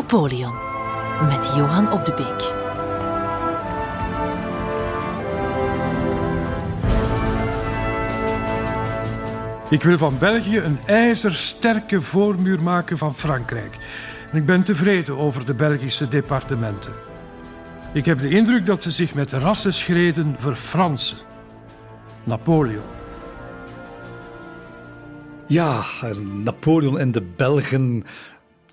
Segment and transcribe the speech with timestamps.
[0.00, 0.54] Napoleon
[1.28, 2.52] met Johan op de Beek.
[9.70, 13.78] Ik wil van België een ijzersterke voormuur maken van Frankrijk.
[14.32, 16.92] En ik ben tevreden over de Belgische departementen.
[17.92, 21.16] Ik heb de indruk dat ze zich met rassenschreden verfransen.
[22.24, 22.84] Napoleon.
[25.46, 25.82] Ja,
[26.44, 28.04] Napoleon en de Belgen.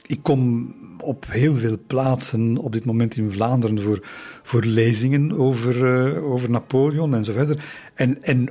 [0.05, 3.99] Ik kom op heel veel plaatsen op dit moment in Vlaanderen voor,
[4.43, 7.63] voor lezingen over, uh, over Napoleon en zo verder.
[7.93, 8.49] En, en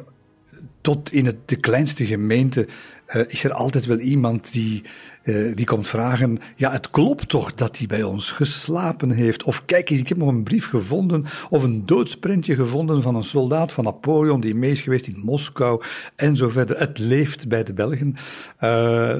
[0.80, 2.66] tot in het, de kleinste gemeente
[3.14, 4.82] uh, is er altijd wel iemand die,
[5.24, 9.42] uh, die komt vragen, ja, het klopt toch dat hij bij ons geslapen heeft?
[9.42, 13.24] Of kijk eens, ik heb nog een brief gevonden, of een doodsprentje gevonden van een
[13.24, 15.82] soldaat van Napoleon die mee is geweest in Moskou,
[16.16, 16.78] en zo verder.
[16.78, 18.16] Het leeft bij de Belgen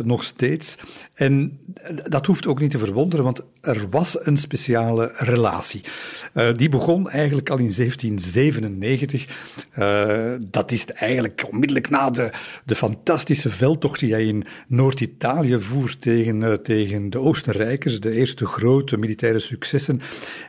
[0.05, 0.77] nog steeds.
[1.17, 1.59] En
[2.09, 5.81] dat hoeft ook niet te verwonderen, want er was een speciale relatie.
[6.35, 9.27] Uh, die begon eigenlijk al in 1797.
[9.79, 12.31] Uh, dat is eigenlijk onmiddellijk na de,
[12.65, 18.47] de fantastische veldtocht die hij in Noord-Italië voert tegen, uh, tegen de Oostenrijkers, de eerste
[18.47, 20.01] grote militaire successen.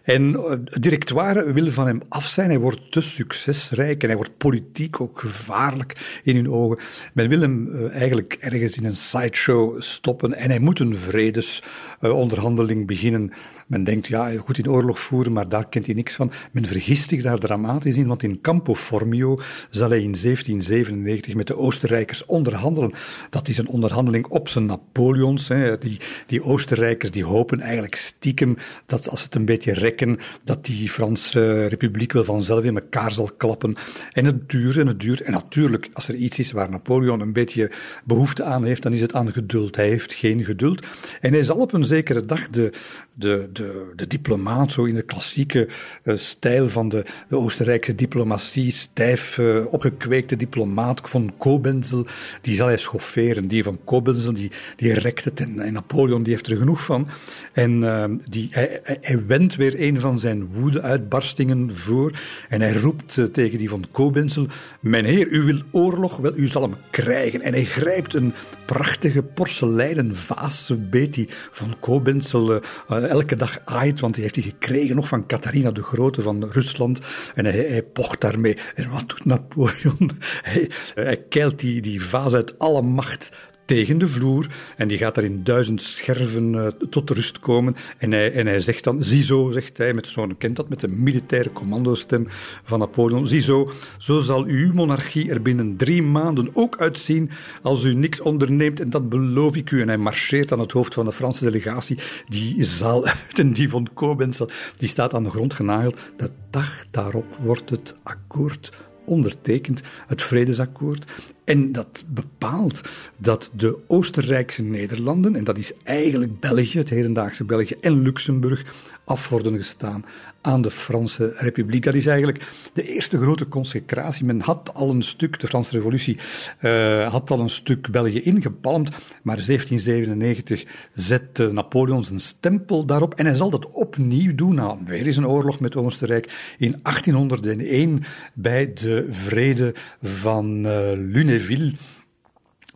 [0.03, 0.33] En
[0.65, 2.49] het directoire wil van hem af zijn.
[2.49, 6.79] Hij wordt te succesrijk en hij wordt politiek ook gevaarlijk in hun ogen.
[7.13, 13.33] Men wil hem eigenlijk ergens in een sideshow stoppen en moet een vredesonderhandeling beginnen.
[13.67, 16.31] Men denkt, ja, goed in oorlog voeren, maar daar kent hij niks van.
[16.51, 21.47] Men vergist zich daar dramatisch in, want in Campo Formio zal hij in 1797 met
[21.47, 22.91] de Oostenrijkers onderhandelen.
[23.29, 25.47] Dat is een onderhandeling op zijn Napoleons.
[25.47, 25.77] Hè.
[25.77, 30.89] Die, die Oostenrijkers die hopen eigenlijk stiekem dat als het een beetje rekken, dat die
[30.89, 33.75] Franse Republiek wel vanzelf in elkaar zal klappen.
[34.11, 35.21] En het duurt en het duurt.
[35.21, 37.71] En natuurlijk, als er iets is waar Napoleon een beetje
[38.05, 39.75] behoefte aan heeft, dan is het aan geduld.
[39.75, 40.86] Hij heeft geen geduld.
[41.21, 42.71] En hij zal op een zekere dag de,
[43.20, 45.67] de, de, de diplomaat, zo in de klassieke
[46.04, 52.05] uh, stijl van de, Oostenrijkse diplomatie, stijf uh, opgekweekte diplomaat van Kobenzel,
[52.42, 53.48] die zal hij schofferen.
[53.48, 57.08] Die van Kobenzel, die, die rekt het en, en Napoleon die heeft er genoeg van.
[57.54, 63.20] En uh, die, hij, hij, wendt weer een van zijn woede-uitbarstingen voor en hij roept
[63.34, 64.48] tegen die van Kobenzel,
[64.80, 67.42] mijn heer, u wil oorlog, wel, u zal hem krijgen.
[67.42, 68.34] En hij grijpt een
[68.66, 72.61] prachtige porseleinen vaas, beet hij van Kobenzel
[73.07, 76.99] elke dag aait, want die heeft hij gekregen nog van Catharina de Grote van Rusland.
[77.35, 78.57] En hij, pocht daarmee.
[78.75, 80.11] En wat doet Napoleon?
[80.41, 83.29] Hij, hij keilt die, die vaas uit alle macht
[83.67, 84.48] tegen de vloer
[84.78, 87.76] en die gaat daar in duizend scherven uh, tot rust komen.
[87.98, 90.88] En hij, en hij zegt dan, ziezo, zegt hij, met zo'n, kent dat, met de
[90.88, 92.28] militaire commandostem
[92.64, 97.30] van Napoleon, ziezo, zo zal uw monarchie er binnen drie maanden ook uitzien
[97.61, 99.82] als u niks onderneemt en dat beloof ik u.
[99.82, 101.98] En hij marcheert aan het hoofd van de Franse delegatie
[102.28, 104.39] die zaal uit en die van Koblenz,
[104.78, 105.99] die staat aan de grond genageld.
[106.17, 111.11] De dag daarop wordt het akkoord ondertekend, het vredesakkoord.
[111.43, 112.81] En dat bepaalt
[113.17, 118.65] dat de Oostenrijkse Nederlanden, en dat is eigenlijk België, het hedendaagse België en Luxemburg,
[119.03, 120.05] af worden gestaan
[120.47, 121.83] aan de Franse Republiek.
[121.83, 124.25] Dat is eigenlijk de eerste grote consecratie.
[124.25, 126.17] Men had al een stuk, de Franse Revolutie
[126.61, 128.89] uh, had al een stuk België ingepalmd,
[129.24, 135.06] maar 1797 zette Napoleon zijn stempel daarop en hij zal dat opnieuw doen na weer
[135.06, 138.03] eens een oorlog met Oostenrijk in 1801
[138.33, 141.74] bij de vrede van uh, Lunéville.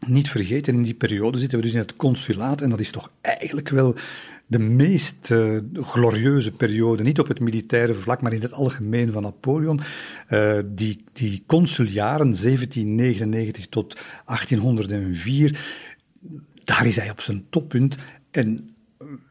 [0.07, 3.11] Niet vergeten, in die periode zitten we dus in het consulaat en dat is toch
[3.21, 3.95] eigenlijk wel
[4.51, 9.23] de meest uh, glorieuze periode, niet op het militaire vlak, maar in het algemeen van
[9.23, 9.79] Napoleon.
[10.29, 15.59] Uh, die, die consuljaren 1799 tot 1804,
[16.63, 17.97] daar is hij op zijn toppunt.
[18.31, 18.75] En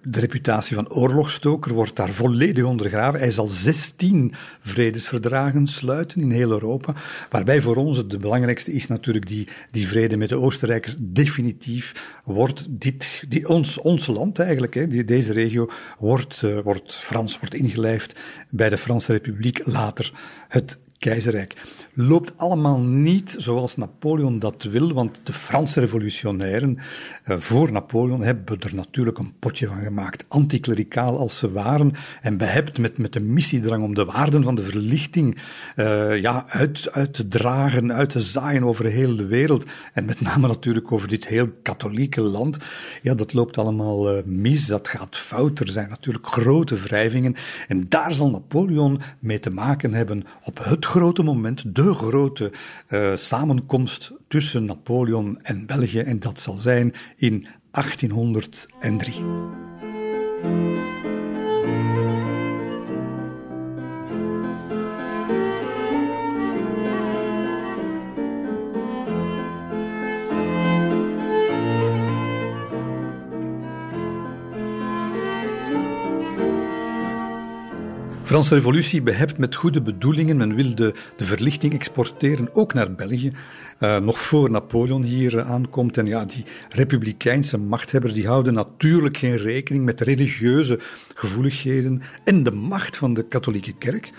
[0.02, 3.20] de reputatie van oorlogstoker wordt daar volledig ondergraven.
[3.20, 6.94] Hij zal 16 vredesverdragen sluiten in heel Europa,
[7.30, 10.94] waarbij voor ons het belangrijkste is natuurlijk die, die vrede met de Oostenrijkers.
[11.00, 16.94] Definitief wordt dit, die, ons, ons land eigenlijk, hè, die, deze regio, wordt, uh, wordt
[16.94, 18.20] Frans, wordt ingelijfd
[18.50, 20.12] bij de Franse Republiek, later
[20.48, 21.54] het keizerrijk.
[21.94, 28.60] Loopt allemaal niet zoals Napoleon dat wil, want de Franse revolutionairen uh, voor Napoleon hebben
[28.60, 30.24] er natuurlijk een potje van gemaakt.
[30.28, 34.62] Anticlericaal als ze waren en behept met, met de missiedrang om de waarden van de
[34.62, 35.38] verlichting
[35.76, 39.66] uh, ja, uit, uit te dragen, uit te zaaien over heel de wereld.
[39.92, 42.56] En met name natuurlijk over dit heel katholieke land.
[43.02, 45.60] Ja, dat loopt allemaal uh, mis, dat gaat fout.
[45.60, 47.34] Er zijn natuurlijk grote wrijvingen.
[47.68, 52.52] En daar zal Napoleon mee te maken hebben op het grote moment, de grote
[52.88, 56.00] uh, samenkomst tussen Napoleon en België.
[56.00, 59.14] En dat zal zijn in 1803.
[78.30, 80.36] Franse revolutie behept met goede bedoelingen.
[80.36, 83.32] Men wil de, verlichting exporteren, ook naar België.
[83.80, 85.98] Uh, nog voor Napoleon hier aankomt.
[85.98, 90.78] En ja, die republikeinse machthebbers die houden natuurlijk geen rekening met religieuze
[91.14, 94.10] gevoeligheden en de macht van de katholieke kerk.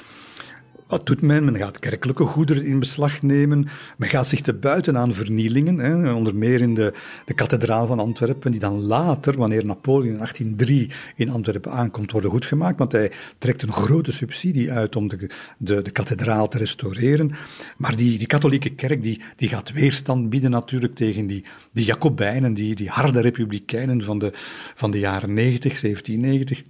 [0.91, 1.45] Wat doet men?
[1.45, 3.67] Men gaat kerkelijke goederen in beslag nemen.
[3.97, 5.77] Men gaat zich te buiten aan vernielingen.
[5.77, 6.93] Hè, onder meer in de,
[7.25, 12.31] de kathedraal van Antwerpen, die dan later, wanneer Napoleon in 1803 in Antwerpen aankomt, worden
[12.31, 12.77] goedgemaakt.
[12.77, 17.31] Want hij trekt een grote subsidie uit om de, de, de kathedraal te restaureren.
[17.77, 22.53] Maar die, die katholieke kerk die, die gaat weerstand bieden natuurlijk tegen die, die Jacobijnen,
[22.53, 24.29] die, die harde republikeinen van de,
[24.75, 26.63] van de jaren 90, 1790.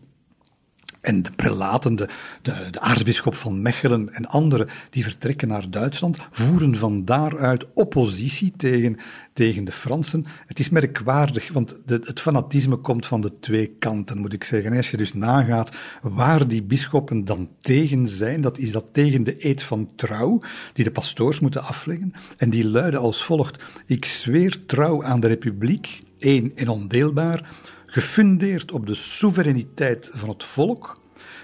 [1.01, 2.07] En de prelaten, de,
[2.42, 8.98] de, aartsbisschop van Mechelen en anderen, die vertrekken naar Duitsland, voeren van daaruit oppositie tegen,
[9.33, 10.25] tegen de Fransen.
[10.45, 14.75] Het is merkwaardig, want de, het fanatisme komt van de twee kanten, moet ik zeggen.
[14.75, 19.45] Als je dus nagaat waar die bisschoppen dan tegen zijn, dat is dat tegen de
[19.45, 20.42] eed van trouw,
[20.74, 22.13] die de pastoors moeten afleggen.
[22.38, 27.50] En die luiden als volgt, ik zweer trouw aan de republiek, één en ondeelbaar,
[27.91, 31.01] gefundeerd op de soevereiniteit van het volk,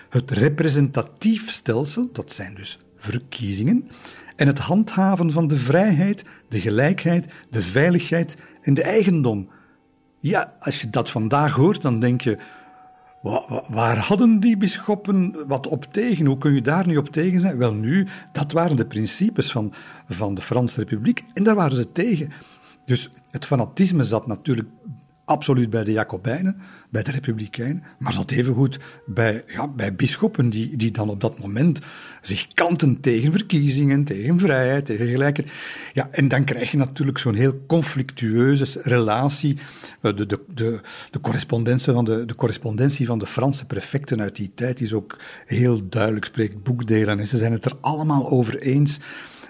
[0.09, 3.89] het representatief stelsel, dat zijn dus verkiezingen,
[4.35, 9.49] en het handhaven van de vrijheid, de gelijkheid, de veiligheid en de eigendom.
[10.19, 12.37] Ja, als je dat vandaag hoort, dan denk je,
[13.69, 16.25] Waar hadden die bisschoppen wat op tegen?
[16.25, 17.57] Hoe kun je daar nu op tegen zijn?
[17.57, 19.73] Wel nu, dat waren de principes van,
[20.07, 22.31] van de Franse Republiek en daar waren ze tegen.
[22.85, 24.67] Dus het fanatisme zat natuurlijk
[25.27, 26.57] absoluut bij de Jacobijnen,
[26.89, 31.39] bij de Republikeinen, maar zat evengoed bij, ja, bij bisschoppen die, die dan op dat
[31.39, 31.79] moment
[32.21, 35.51] zich kanten tegen verkiezingen, tegen vrijheid, tegen gelijkheid.
[35.93, 39.57] Ja, en dan krijg je natuurlijk zo'n heel conflictueuze relatie.
[40.01, 40.79] Eh, de, de, de,
[41.11, 45.19] de, correspondentie van de, de correspondentie van de Franse prefecten uit die tijd is ook
[45.45, 47.19] heel duidelijk, spreekt boekdelen.
[47.19, 48.99] En ze zijn het er allemaal over eens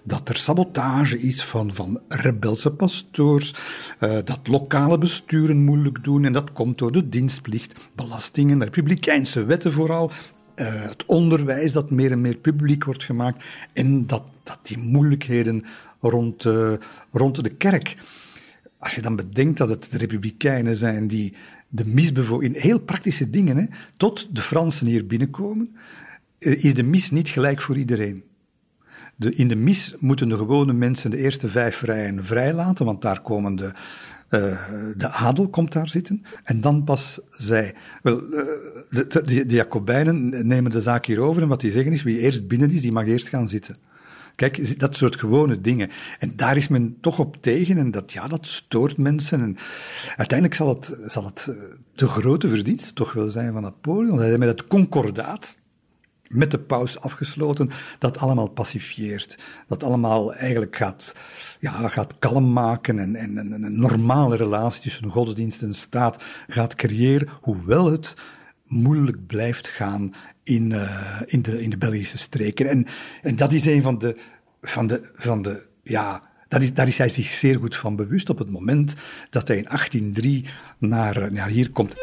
[0.07, 3.53] dat er sabotage is van, van rebelse pastoors,
[3.99, 9.71] uh, dat lokale besturen moeilijk doen en dat komt door de dienstplicht, belastingen, republikeinse wetten
[9.71, 10.11] vooral,
[10.55, 15.63] uh, het onderwijs dat meer en meer publiek wordt gemaakt en dat, dat die moeilijkheden
[15.99, 16.73] rond, uh,
[17.11, 17.97] rond de kerk.
[18.79, 21.33] Als je dan bedenkt dat het de republikeinen zijn die
[21.67, 23.65] de misbevo in heel praktische dingen, hè,
[23.97, 25.75] tot de Fransen hier binnenkomen,
[26.37, 28.23] is de mis niet gelijk voor iedereen.
[29.19, 33.21] De, in de mis moeten de gewone mensen de eerste vijf vrijen vrijlaten, want daar
[33.21, 33.71] komen de,
[34.29, 34.57] uh,
[34.97, 36.23] de adel komt daar zitten.
[36.43, 37.73] En dan pas zij.
[38.03, 38.29] Wel, uh,
[38.89, 42.19] de, de, de, Jacobijnen nemen de zaak hier over en wat die zeggen is, wie
[42.19, 43.77] eerst binnen is, die mag eerst gaan zitten.
[44.37, 45.89] Kijk, dat soort gewone dingen.
[46.19, 49.41] En daar is men toch op tegen en dat, ja, dat stoort mensen.
[49.41, 49.57] En
[50.15, 51.55] uiteindelijk zal het, zal het eh,
[51.95, 54.19] de grote verdienste toch wel zijn van Napoleon.
[54.19, 55.55] Hij met het concordaat,
[56.29, 59.37] met de paus afgesloten, dat allemaal pacifieert.
[59.67, 61.13] Dat allemaal eigenlijk gaat,
[61.59, 66.75] ja, gaat kalm maken en, en, en een normale relatie tussen godsdienst en staat gaat
[66.75, 68.15] creëren, hoewel het
[68.67, 70.13] moeilijk blijft gaan
[70.43, 72.69] in, uh, in, de, in de Belgische streken.
[72.69, 72.85] En,
[73.21, 74.17] en dat is een van de,
[74.61, 78.29] van de, van de ja, dat is, daar is hij zich zeer goed van bewust
[78.29, 78.93] op het moment
[79.29, 80.45] dat hij in 1803
[80.77, 81.95] naar, naar hier komt.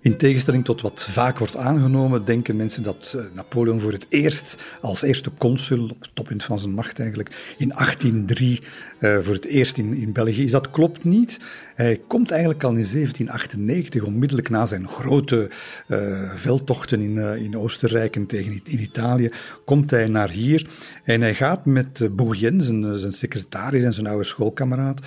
[0.00, 4.56] In tegenstelling tot wat vaak wordt aangenomen, denken mensen dat eh, Napoleon voor het eerst,
[4.80, 8.62] als eerste consul, op het toppunt van zijn macht eigenlijk, in 1803
[9.00, 10.50] uh, eh, voor het eerst in, in België is.
[10.50, 11.38] Dat klopt niet.
[11.74, 15.50] Hij komt eigenlijk al in 1798, onmiddellijk na zijn grote
[15.88, 19.30] uh, veldtochten in, in Oostenrijk en tegen in Italië,
[19.64, 20.68] komt hij naar hier.
[21.04, 25.00] En hij gaat met Bourrienne, zijn, zijn secretaris en zijn oude schoolkameraad,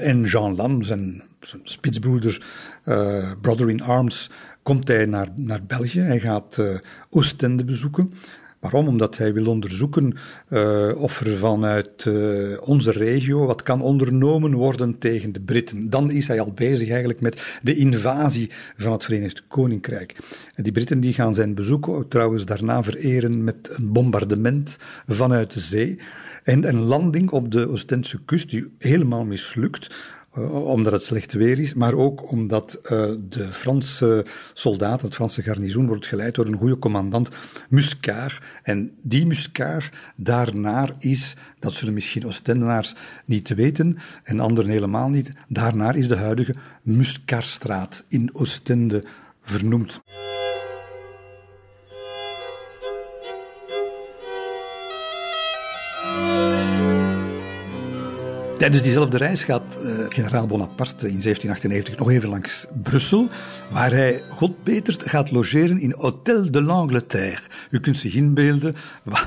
[0.00, 1.22] en Jean Lam, zijn
[1.62, 2.42] spitsbroeder,
[2.84, 4.30] uh, Brother in Arms,
[4.62, 6.00] komt hij naar, naar België.
[6.00, 6.74] Hij gaat uh,
[7.10, 8.12] Oostende bezoeken.
[8.60, 8.88] Waarom?
[8.88, 10.16] Omdat hij wil onderzoeken
[10.48, 12.08] uh, of er vanuit
[12.60, 15.90] onze regio wat kan ondernomen worden tegen de Britten.
[15.90, 20.16] Dan is hij al bezig eigenlijk met de invasie van het Verenigd Koninkrijk.
[20.54, 25.60] En die Britten die gaan zijn bezoek trouwens daarna vereren met een bombardement vanuit de
[25.60, 25.98] zee.
[26.44, 29.94] En een landing op de Oostendse kust die helemaal mislukt
[30.50, 32.78] omdat het slecht weer is, maar ook omdat
[33.28, 37.28] de Franse soldaten, het Franse garnizoen, wordt geleid door een goede commandant,
[37.68, 38.40] Muscard.
[38.62, 45.32] En die Muscard, daarnaar is, dat zullen misschien Oostendenaars niet weten, en anderen helemaal niet,
[45.48, 49.04] daarnaar is de huidige Muscardstraat in Oostende
[49.42, 50.02] vernoemd.
[58.58, 63.28] Tijdens diezelfde reis gaat uh, generaal Bonaparte in 1798 nog even langs Brussel,
[63.70, 67.40] waar hij, God betert, gaat logeren in Hôtel de l'Angleterre.
[67.70, 69.26] U kunt zich inbeelden, wat,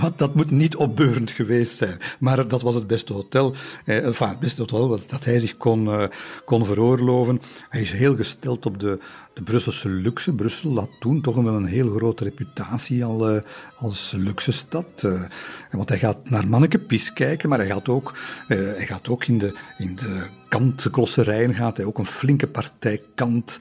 [0.00, 1.98] wat, dat moet niet opbeurend geweest zijn.
[2.18, 3.54] Maar dat was het beste hotel,
[3.84, 6.04] eh, enfin, het beste hotel dat hij zich kon, uh,
[6.44, 7.40] kon veroorloven.
[7.68, 8.98] Hij is heel gesteld op de,
[9.34, 10.32] de Brusselse luxe.
[10.32, 13.40] Brussel had toen toch wel een heel grote reputatie al, uh,
[13.76, 15.02] als luxe stad.
[15.04, 15.22] Uh,
[15.70, 16.80] want hij gaat naar Manneke
[17.14, 18.14] kijken, maar hij gaat ook,
[18.48, 23.02] uh, hij gaat ook in de, in de kantklosserijen gaat hij ook een flinke partij
[23.14, 23.58] kant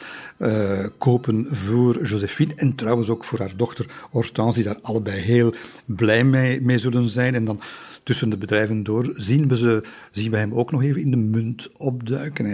[0.98, 2.54] kopen voor Josephine.
[2.56, 5.54] En trouwens ook voor haar dochter Hortense, die daar allebei heel
[5.86, 7.36] blij mee, mee zullen zijn.
[7.36, 7.62] En dan
[8.04, 11.18] tussen de bedrijven door zien we, ze, zien we hem ook nog even in de
[11.18, 12.46] munt opduiken.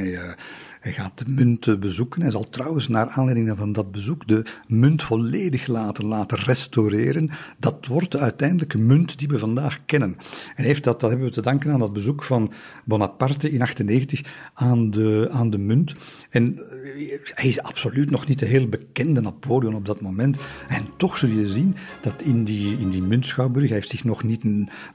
[0.80, 2.22] Hij gaat de munt bezoeken.
[2.22, 7.30] Hij zal trouwens naar aanleiding van dat bezoek de munt volledig laten, laten restaureren.
[7.60, 10.18] Dat wordt de uiteindelijke munt die we vandaag kennen.
[10.56, 12.52] En heeft dat, dat hebben we te danken aan dat bezoek van
[12.86, 14.22] Bonaparte in 98
[14.54, 15.96] aan de, aan de munt.
[16.30, 16.60] En
[17.24, 20.38] hij is absoluut nog niet de heel bekende Napoleon op dat moment.
[20.68, 24.24] En toch zul je zien dat in die, in die muntschouwburg, hij heeft zich nog,
[24.24, 24.44] niet,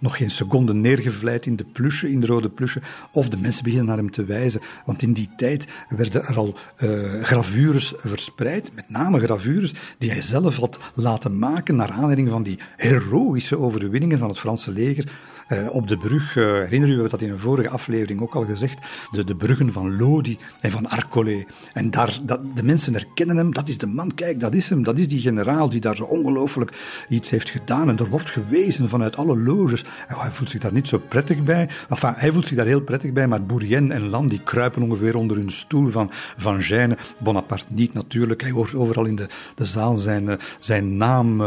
[0.01, 3.89] nog geen seconde neergevleid in de plusje, in de rode plusje, of de mensen beginnen
[3.89, 4.61] naar hem te wijzen.
[4.87, 10.23] Want in die tijd werden er al uh, gravures verspreid, met name gravures die hij
[10.23, 15.13] zelf had laten maken naar aanleiding van die heroïsche overwinningen van het Franse leger
[15.49, 18.45] uh, op de brug, uh, herinner u, we dat in een vorige aflevering ook al
[18.45, 18.79] gezegd,
[19.11, 21.45] de, de bruggen van Lodi en van Arcolé.
[21.73, 24.83] En daar, dat, de mensen herkennen hem, dat is de man, kijk, dat is hem,
[24.83, 26.73] dat is die generaal die daar zo ongelooflijk
[27.09, 27.89] iets heeft gedaan.
[27.89, 29.85] En er wordt gewezen vanuit alle loges.
[30.09, 31.69] En hij voelt zich daar niet zo prettig bij.
[31.89, 35.17] Enfin, hij voelt zich daar heel prettig bij, maar Bourrienne en Land, die kruipen ongeveer
[35.17, 36.99] onder hun stoel van, van Gêne.
[37.19, 41.43] Bonaparte niet natuurlijk, hij hoort overal in de, de zaal zijn, uh, zijn naam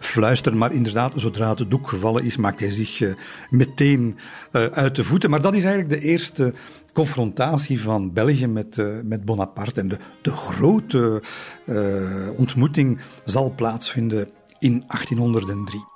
[0.00, 0.58] fluisteren.
[0.58, 3.14] Maar inderdaad, zodra het doek gevallen is, maakt hij zich uh,
[3.50, 4.18] meteen
[4.52, 5.30] uh, uit de voeten.
[5.30, 6.54] Maar dat is eigenlijk de eerste
[6.92, 9.80] confrontatie van België met, uh, met Bonaparte.
[9.80, 11.22] En de, de grote
[12.36, 14.28] ontmoeting zal plaatsvinden
[14.58, 15.89] in 1803.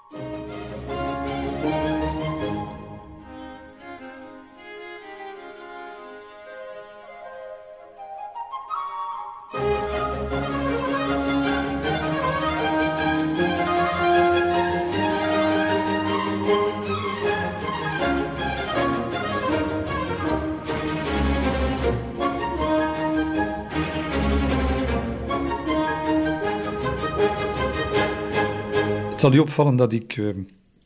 [29.25, 30.35] Zal u opvallen dat ik uh,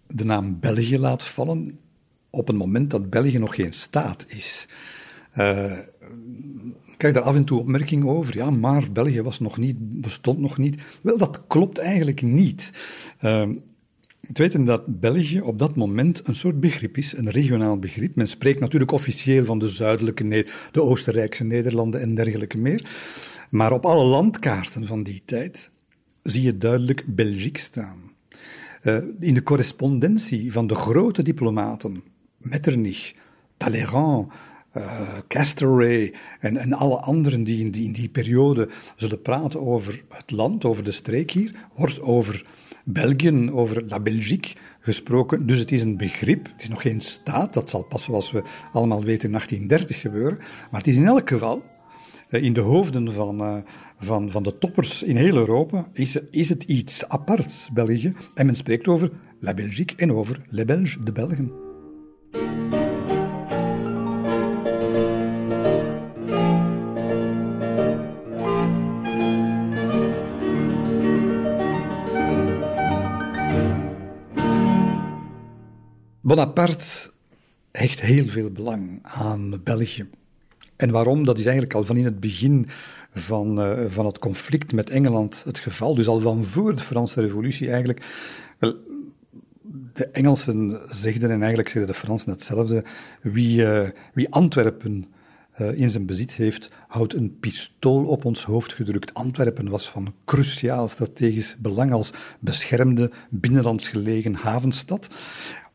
[0.07, 1.79] de naam België laat vallen
[2.31, 4.69] op het moment dat België nog geen staat is.
[5.39, 5.73] Uh,
[6.87, 8.37] ik krijg daar af en toe opmerkingen over.
[8.37, 10.81] Ja, maar België was nog niet, bestond nog niet.
[11.01, 12.71] Wel, dat klopt eigenlijk niet.
[13.23, 13.49] Uh,
[14.27, 18.15] het weten dat België op dat moment een soort begrip is, een regionaal begrip.
[18.15, 22.91] Men spreekt natuurlijk officieel van de zuidelijke, de Oostenrijkse Nederlanden en dergelijke meer.
[23.51, 25.71] Maar op alle landkaarten van die tijd
[26.23, 28.08] zie je duidelijk Belgique staan.
[28.83, 32.03] Uh, in de correspondentie van de grote diplomaten,
[32.37, 33.15] Metternich,
[33.57, 34.29] Talleyrand,
[34.77, 40.05] uh, Castlereagh en, en alle anderen die in, die in die periode zullen praten over
[40.09, 42.47] het land, over de streek hier, wordt over
[42.85, 45.47] België, over La Belgique gesproken.
[45.47, 48.43] Dus het is een begrip, het is nog geen staat, dat zal pas zoals we
[48.73, 50.39] allemaal weten in 1830 gebeuren,
[50.71, 51.63] maar het is in elk geval
[52.31, 53.65] uh, in de hoofden van,
[53.99, 58.13] van, van de toppers in heel Europa is, is het iets aparts, België.
[58.35, 61.53] En men spreekt over La Belgique en over Les Belges, de Belgen.
[76.21, 77.11] Bonaparte
[77.73, 80.09] hecht heel veel belang aan België.
[80.79, 81.25] En waarom?
[81.25, 82.67] Dat is eigenlijk al van in het begin
[83.13, 85.95] van, uh, van het conflict met Engeland het geval.
[85.95, 88.03] Dus al van voor de Franse Revolutie eigenlijk.
[88.59, 88.75] Wel,
[89.93, 92.85] de Engelsen zegden, en eigenlijk zeggen de Fransen hetzelfde,
[93.23, 95.07] wie, uh, wie Antwerpen
[95.61, 99.15] uh, in zijn bezit heeft, houdt een pistool op ons hoofd gedrukt.
[99.15, 105.09] Antwerpen was van cruciaal strategisch belang als beschermde, binnenlands gelegen havenstad.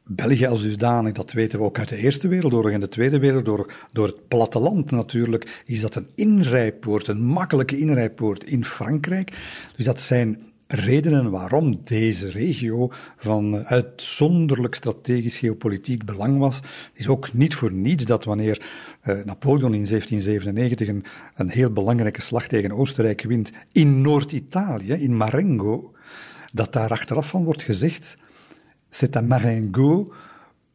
[0.05, 3.88] België als dusdanig, dat weten we ook uit de Eerste Wereldoorlog en de Tweede Wereldoorlog,
[3.91, 9.38] door het platteland natuurlijk, is dat een inrijpoort, een makkelijke inrijpoort in Frankrijk.
[9.75, 16.55] Dus dat zijn redenen waarom deze regio van uitzonderlijk strategisch geopolitiek belang was.
[16.55, 18.62] Het is ook niet voor niets dat wanneer
[19.05, 21.03] uh, Napoleon in 1797 een,
[21.36, 25.93] een heel belangrijke slag tegen Oostenrijk wint in Noord-Italië, in Marengo,
[26.53, 28.17] dat daar achteraf van wordt gezegd,
[28.93, 30.12] c'est à Marengo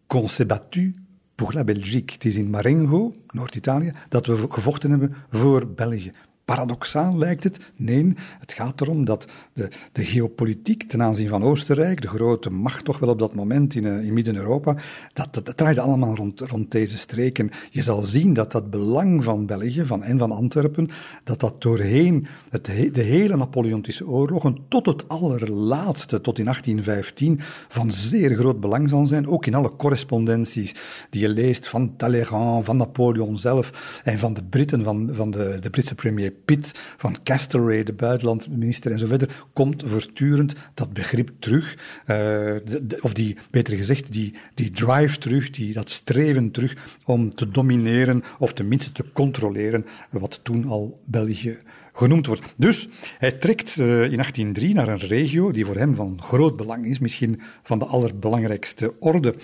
[0.09, 0.95] qu'on s'est battu
[1.37, 2.13] pour la Belgique.
[2.13, 6.11] Het is in Marengo, Noord-Italië, dat we gevochten hebben voor België.
[6.49, 7.59] Paradoxaal lijkt het.
[7.77, 12.85] Nee, het gaat erom dat de, de geopolitiek ten aanzien van Oostenrijk, de grote macht
[12.85, 14.77] toch wel op dat moment in, uh, in Midden-Europa,
[15.13, 17.51] dat, dat, dat draaide allemaal rond, rond deze streken.
[17.71, 20.89] Je zal zien dat dat belang van België van, en van Antwerpen,
[21.25, 27.93] dat dat doorheen het, de hele Napoleontische oorlogen tot het allerlaatste, tot in 1815, van
[27.93, 29.29] zeer groot belang zal zijn.
[29.29, 30.75] Ook in alle correspondenties
[31.11, 35.59] die je leest van Talleyrand, van Napoleon zelf en van de Britten, van, van de,
[35.61, 41.31] de Britse premier Pitt, van Castlereagh, de buitenlandminister en zo verder, komt voortdurend dat begrip
[41.39, 41.77] terug,
[42.07, 42.57] uh,
[43.01, 48.23] of die, beter gezegd, die, die drive terug, die, dat streven terug om te domineren
[48.39, 51.59] of tenminste te controleren wat toen al België
[51.99, 52.55] genoemd wordt.
[52.57, 56.87] Dus hij trekt uh, in 1803 naar een regio die voor hem van groot belang
[56.87, 59.35] is, misschien van de allerbelangrijkste orde.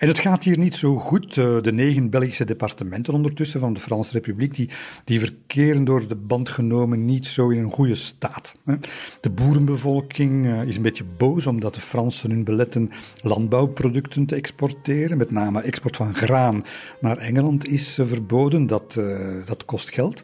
[0.00, 1.36] En het gaat hier niet zo goed.
[1.36, 4.68] Uh, de negen Belgische departementen ondertussen van de Franse Republiek, die,
[5.04, 8.54] die verkeren door de band genomen niet zo in een goede staat.
[9.20, 12.90] De boerenbevolking uh, is een beetje boos omdat de Fransen hun beletten
[13.22, 15.18] landbouwproducten te exporteren.
[15.18, 16.64] Met name export van graan
[17.00, 18.66] naar Engeland is verboden.
[18.66, 19.00] Dat,
[19.44, 20.22] dat kost geld.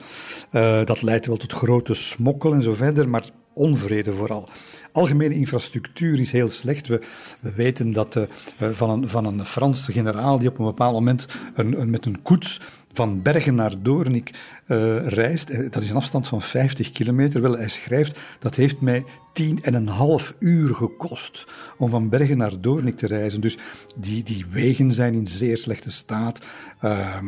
[0.85, 4.49] dat leidt wel tot grote smokkel en zo verder, maar onvrede vooral.
[4.97, 6.87] Algemene infrastructuur is heel slecht.
[6.87, 7.01] We,
[7.41, 8.25] we weten dat uh,
[8.71, 12.61] van, een, van een Franse generaal die op een bepaald moment een, met een koets
[12.93, 14.31] van Bergen naar Doornik
[14.67, 15.73] uh, reist.
[15.73, 17.43] Dat is een afstand van 50 kilometer.
[17.43, 21.47] Wel, hij schrijft, dat heeft mij tien en een half uur gekost
[21.79, 23.41] om van Bergen naar Doornik te reizen.
[23.41, 23.59] Dus
[23.97, 26.45] die, die wegen zijn in zeer slechte staat.
[26.85, 27.19] Uh,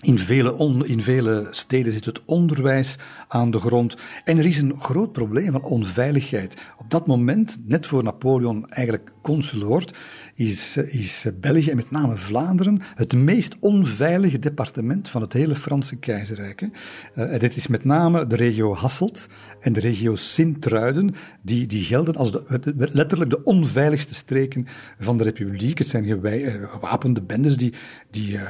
[0.00, 2.96] in vele, in vele steden zit het onderwijs
[3.28, 3.96] aan de grond.
[4.24, 6.56] En er is een groot probleem van onveiligheid.
[6.78, 9.96] Op dat moment, net voor Napoleon eigenlijk consul wordt,
[10.34, 15.96] is, is België en met name Vlaanderen het meest onveilige departement van het hele Franse
[15.96, 16.68] keizerrijk.
[17.14, 19.26] Uh, dit is met name de regio Hasselt
[19.60, 22.42] en de regio Sint-Truiden, die, die gelden als de,
[22.74, 24.66] letterlijk de onveiligste streken
[24.98, 25.78] van de republiek.
[25.78, 27.72] Het zijn eh, gewapende bendes die,
[28.10, 28.42] die, uh,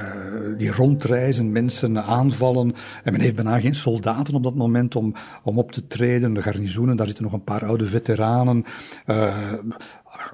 [0.57, 2.73] die rondreizen, mensen aanvallen.
[3.03, 6.33] En men heeft bijna geen soldaten op dat moment om, om op te treden.
[6.33, 8.63] De garnizoenen, daar zitten nog een paar oude veteranen.
[9.07, 9.35] Uh,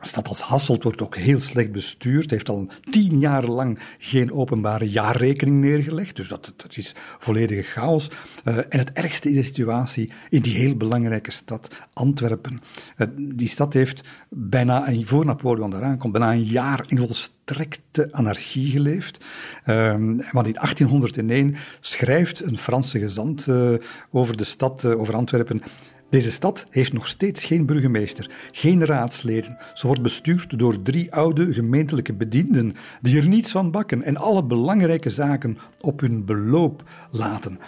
[0.02, 2.32] een stad als Hasselt wordt ook heel slecht bestuurd.
[2.32, 6.16] heeft al tien jaar lang geen openbare jaarrekening neergelegd.
[6.16, 8.10] Dus dat, is volledige chaos.
[8.46, 12.62] Uh, en het ergste is de situatie in die heel belangrijke stad Antwerpen.
[12.98, 18.08] Uh, die stad heeft bijna, een, voor Napoleon eraan komt, bijna een jaar in volstrekte
[18.12, 19.26] anarchie geleefd.
[19.66, 23.74] Um, want in 1801 schrijft een Franse gezant uh,
[24.12, 25.62] over de stad, over Antwerpen.
[26.10, 29.58] Deze stad heeft nog steeds geen burgemeester, geen raadsleden.
[29.74, 34.44] Ze wordt bestuurd door drie oude gemeentelijke bedienden die er niets van bakken en alle
[34.44, 37.60] belangrijke zaken op hun beloop laten.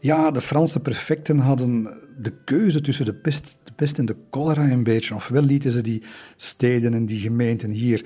[0.00, 4.70] Ja, de Franse prefecten hadden de keuze tussen de pest, de pest en de cholera
[4.70, 5.14] een beetje.
[5.14, 6.02] Ofwel lieten ze die
[6.36, 8.04] steden en die gemeenten hier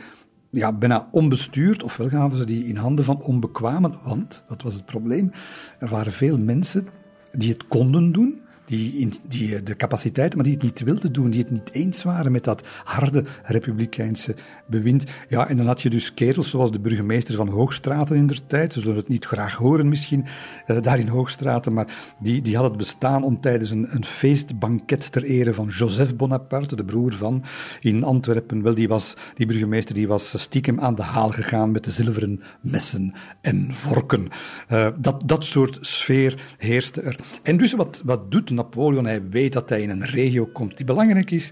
[0.51, 3.99] ja, bijna onbestuurd, ofwel gaven ze die in handen van onbekwamen.
[4.03, 5.31] Want, wat was het probleem?
[5.79, 6.89] Er waren veel mensen
[7.33, 11.41] die het konden doen, die, die de capaciteiten, maar die het niet wilden doen, die
[11.41, 14.35] het niet eens waren met dat harde republikeinse
[14.67, 15.05] bewind.
[15.29, 18.73] Ja, en dan had je dus kerels zoals de burgemeester van Hoogstraten in der tijd,
[18.73, 20.25] ze zullen het niet graag horen misschien,
[20.67, 25.13] uh, daar in Hoogstraten, maar die, die had het bestaan om tijdens een, een feestbanket
[25.13, 27.45] ter ere van Joseph Bonaparte, de broer van,
[27.81, 31.85] in Antwerpen, wel, die, was, die burgemeester die was stiekem aan de haal gegaan met
[31.85, 34.29] de zilveren messen en vorken.
[34.73, 37.17] Uh, dat, dat soort sfeer heerste er.
[37.43, 40.87] En dus wat, wat doet Napoleon, hij weet dat hij in een regio komt die
[40.87, 41.51] belangrijk is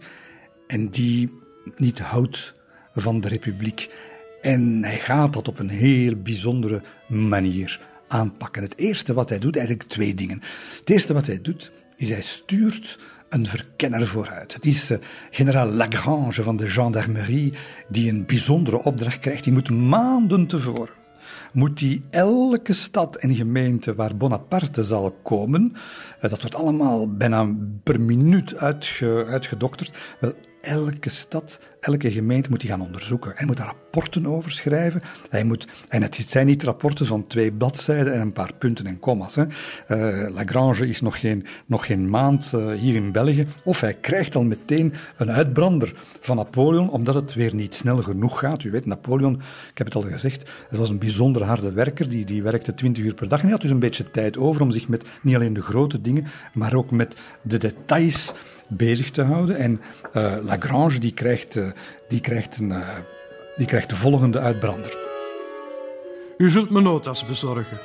[0.67, 1.41] en die
[1.77, 2.53] niet houdt
[2.95, 3.95] van de republiek.
[4.43, 8.63] En hij gaat dat op een heel bijzondere manier aanpakken.
[8.63, 10.43] Het eerste wat hij doet, eigenlijk twee dingen.
[10.79, 14.55] Het eerste wat hij doet, is hij stuurt een verkenner vooruit.
[14.55, 14.99] Het is uh,
[15.31, 17.53] generaal Lagrange van de gendarmerie
[17.89, 19.45] die een bijzondere opdracht krijgt.
[19.45, 21.02] Die moet maanden tevoren
[21.53, 25.73] moet hij elke stad en gemeente waar Bonaparte zal komen,
[26.21, 32.63] eh, dat wordt allemaal bijna per minuut uitge, uitgedokterd, wel, elke stad, elke gemeente moet
[32.63, 33.33] hij gaan onderzoeken.
[33.35, 35.03] Hij moet daar rapporten over schrijven.
[35.31, 38.99] Hij moet, en het zijn niet rapporten van twee bladzijden en een paar punten en
[38.99, 39.35] commas.
[39.35, 39.45] Hè.
[39.45, 43.47] Uh, Lagrange is nog geen, nog geen maand uh, hier in België.
[43.65, 48.39] Of hij krijgt al meteen een uitbrander van Napoleon, omdat het weer niet snel genoeg
[48.39, 48.65] gaat.
[48.65, 49.35] U weet, Napoleon,
[49.71, 52.09] ik heb het al gezegd, het was een bijzonder harde werker.
[52.09, 54.63] Die, die werkte 20 uur per dag en hij had dus een beetje tijd over
[54.63, 58.33] om zich met niet alleen de grote dingen, maar ook met de details
[58.77, 59.57] bezig te houden.
[59.57, 59.81] En
[60.17, 61.67] uh, Lagrange die krijgt, uh,
[62.09, 62.89] die, krijgt een, uh,
[63.57, 64.99] die krijgt de volgende uitbrander.
[66.39, 67.81] U zult me notas bezorgen.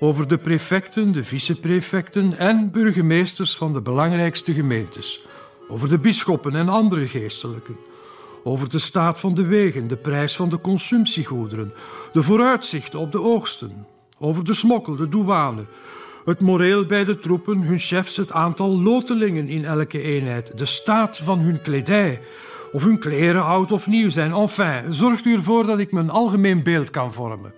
[0.00, 5.26] Over de prefecten, de viceprefecten en burgemeesters van de belangrijkste gemeentes.
[5.68, 7.76] Over de bisschoppen en andere geestelijken.
[8.44, 11.72] Over de staat van de wegen, de prijs van de consumptiegoederen,
[12.12, 13.86] de vooruitzichten op de oogsten.
[14.18, 15.64] Over de smokkel, de douane,
[16.28, 21.18] het moreel bij de troepen, hun chefs, het aantal lotelingen in elke eenheid, de staat
[21.18, 22.20] van hun kledij,
[22.72, 24.32] of hun kleren oud of nieuw zijn.
[24.32, 27.52] Enfin, zorgt u ervoor dat ik een algemeen beeld kan vormen.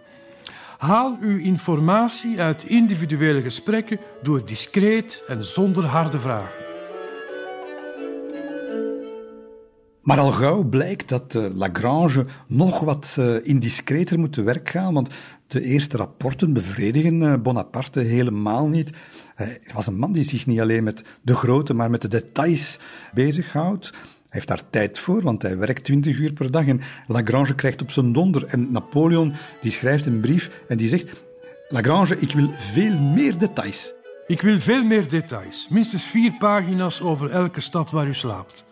[0.79, 6.70] Haal uw informatie uit individuele gesprekken door discreet en zonder harde vragen.
[10.03, 14.95] Maar al gauw blijkt dat uh, Lagrange nog wat uh, indiscreter moet te werk gaan,
[14.95, 15.11] want
[15.47, 18.91] de eerste rapporten bevredigen uh, Bonaparte helemaal niet.
[19.35, 22.79] Hij was een man die zich niet alleen met de grote, maar met de details
[23.15, 23.91] bezighoudt.
[23.91, 27.83] Hij heeft daar tijd voor, want hij werkt 20 uur per dag en Lagrange krijgt
[27.83, 28.47] op zijn donder.
[28.47, 29.33] En Napoleon
[29.63, 31.25] die schrijft een brief en die zegt:
[31.69, 33.93] Lagrange, ik wil veel meer details.
[34.27, 35.67] Ik wil veel meer details.
[35.71, 38.65] Minstens vier pagina's over elke stad waar u slaapt.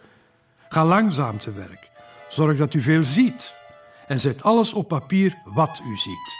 [0.69, 1.91] Ga langzaam te werk.
[2.29, 3.53] Zorg dat u veel ziet.
[4.07, 6.37] En zet alles op papier wat u ziet.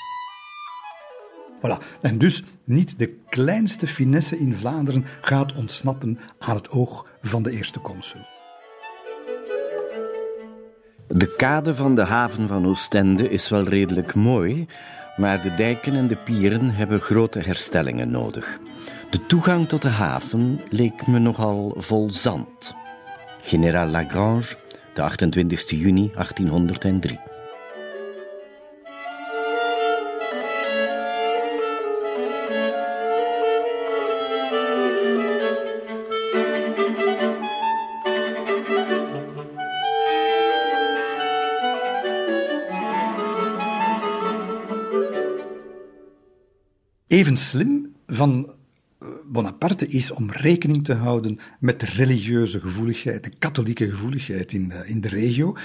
[1.59, 2.01] Voilà.
[2.01, 7.51] En dus niet de kleinste finesse in Vlaanderen gaat ontsnappen aan het oog van de
[7.51, 8.21] eerste consul.
[11.09, 14.67] De kade van de haven van Oostende is wel redelijk mooi,
[15.17, 18.59] maar de dijken en de pieren hebben grote herstellingen nodig.
[19.11, 22.75] De toegang tot de haven leek me nogal vol zand.
[23.49, 24.57] Generaal Lagrange,
[24.95, 27.19] de 28 juni 1803.
[47.07, 48.58] Even slim van
[49.39, 54.83] Bonaparte is om rekening te houden met de religieuze gevoeligheid, de katholieke gevoeligheid in de,
[54.87, 55.57] in de regio.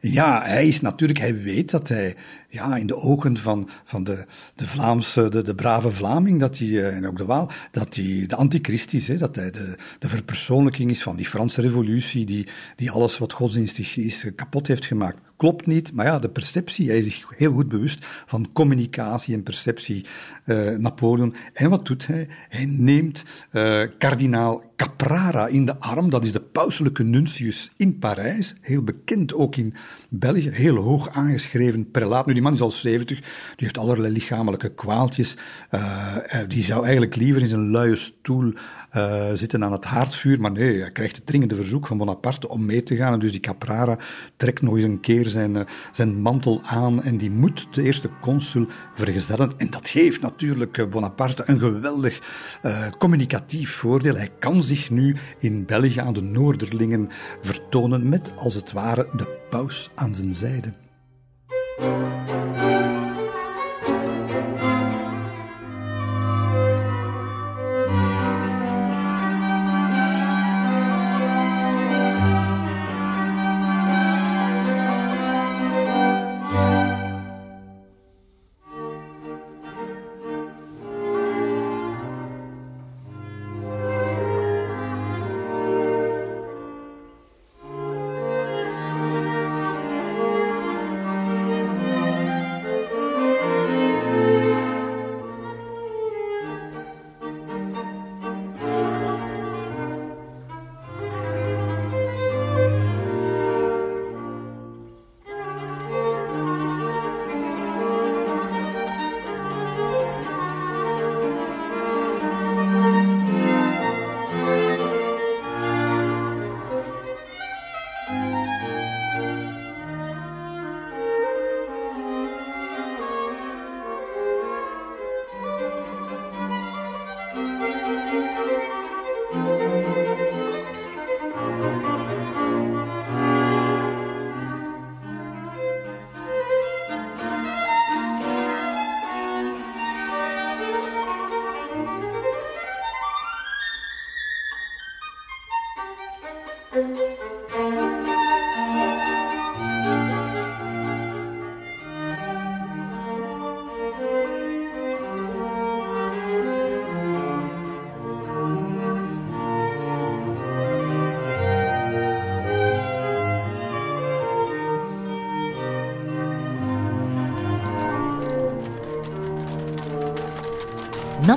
[0.00, 2.16] Ja, hij is natuurlijk, hij weet dat hij
[2.48, 6.68] ja, in de ogen van, van de, de Vlaamse, de, de brave Vlaming, dat hij,
[6.68, 10.08] eh, en ook de Waal, dat hij de antichrist is, hè, dat hij de, de
[10.08, 15.18] verpersoonlijking is van die Franse revolutie, die, die alles wat godsdienstig is kapot heeft gemaakt.
[15.36, 19.42] Klopt niet, maar ja, de perceptie, hij is zich heel goed bewust van communicatie en
[19.42, 20.04] perceptie,
[20.44, 21.34] uh, Napoleon.
[21.52, 22.28] En wat doet hij?
[22.48, 28.54] Hij neemt uh, kardinaal Caprara in de arm, dat is de pauselijke nuntius in Parijs,
[28.60, 29.74] heel bekend ook in
[30.08, 32.26] België, heel hoog aangeschreven prelaat.
[32.26, 35.36] Nu, die man is al 70, die heeft allerlei lichamelijke kwaaltjes.
[35.70, 36.16] Uh,
[36.48, 38.52] die zou eigenlijk liever in zijn luie stoel
[39.34, 42.82] zitten aan het haardvuur, maar nee, hij krijgt het dringende verzoek van Bonaparte om mee
[42.82, 43.12] te gaan.
[43.12, 43.98] En dus die Caprara
[44.36, 45.62] trekt nog eens een keer zijn, uh,
[45.92, 49.52] zijn mantel aan en die moet de eerste consul vergezellen.
[49.56, 52.20] En dat geeft natuurlijk Bonaparte een geweldig
[52.98, 54.16] communicatief voordeel.
[54.16, 57.08] Hij kan zich nu in België aan de Noorderlingen
[57.42, 60.72] vertonen met, als het ware, de paus aan zijn zijde.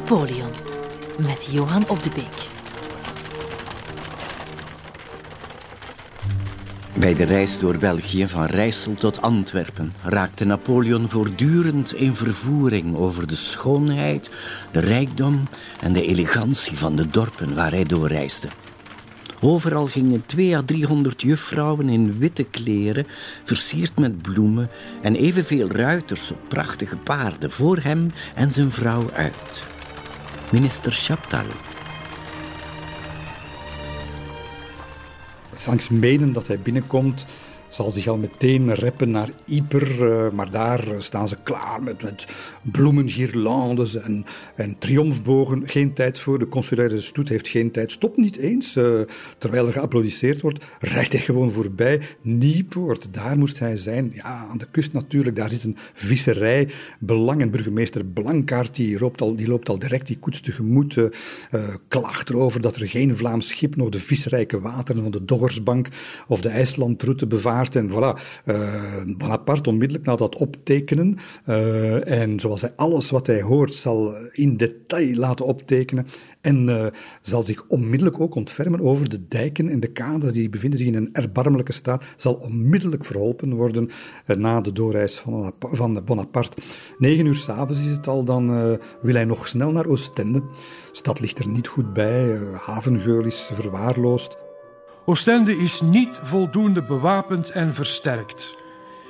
[0.10, 0.52] Napoleon
[1.19, 2.48] met Johan op de Beek.
[7.00, 13.28] Bij de reis door België van Rijssel tot Antwerpen raakte Napoleon voortdurend in vervoering over
[13.28, 14.32] de schoonheid,
[14.72, 15.43] de rijkdom
[15.82, 18.50] en de elegantie van de dorpen waar hij doorreisde.
[19.39, 23.08] Overal gingen twee à driehonderd juffrouwen in witte kleren,
[23.43, 24.69] versierd met bloemen,
[25.02, 29.67] en evenveel ruiters op prachtige paarden voor hem en zijn vrouw uit.
[30.52, 31.46] Minister Chaptal.
[35.68, 37.26] Langs menen dat hij binnenkomt,
[37.70, 42.26] zal zich al meteen reppen naar Yper, uh, maar daar staan ze klaar met, met
[42.62, 45.68] bloemengirlandes en, en triomfbogen.
[45.68, 47.92] Geen tijd voor, de consulaire stoet heeft geen tijd.
[47.92, 49.00] Stop niet eens, uh,
[49.38, 52.02] terwijl er geapplaudisseerd wordt, rijdt hij gewoon voorbij.
[52.22, 54.12] Nieuwpoort, daar moest hij zijn.
[54.16, 56.70] Ja, aan de kust natuurlijk, daar zit een visserij.
[57.00, 61.06] Belang en burgemeester Blankaart, die loopt al, die loopt al direct die koets tegemoet, uh,
[61.88, 65.88] klaagt erover dat er geen Vlaams schip nog de visrijke wateren van de Doggersbank
[66.28, 72.62] of de IJslandroute bevaart en voilà, uh, Bonaparte onmiddellijk na dat optekenen, uh, en zoals
[72.62, 76.08] hij alles wat hij hoort zal in detail laten optekenen,
[76.41, 76.86] en uh,
[77.22, 80.95] zal zich onmiddellijk ook ontfermen over de dijken en de kades die bevinden zich in
[80.95, 83.89] een erbarmelijke staat, zal onmiddellijk verholpen worden
[84.38, 86.58] na de doorreis van, van Bonaparte.
[86.98, 90.39] Negen uur s'avonds is het al, dan wil hij nog snel naar Oostende.
[90.39, 90.45] De
[90.91, 94.38] stad ligt er niet goed bij, havengeul is verwaarloosd.
[95.10, 98.58] Oostende is niet voldoende bewapend en versterkt.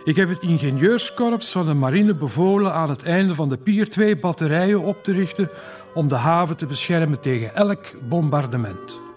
[0.04, 4.18] Ik heb het ingenieurskorps van de marine bevolen aan het einde van de pier twee
[4.18, 5.50] batterijen op te richten
[5.94, 9.09] om de haven te beschermen tegen elk bombardement.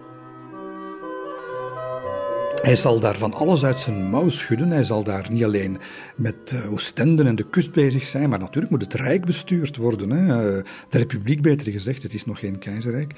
[2.62, 4.70] Hij zal daar van alles uit zijn mouw schudden.
[4.70, 5.78] Hij zal daar niet alleen
[6.16, 10.10] met uh, Oostende en de kust bezig zijn, maar natuurlijk moet het Rijk bestuurd worden.
[10.10, 10.56] Hè.
[10.56, 13.12] Uh, de Republiek, beter gezegd, het is nog geen keizerrijk.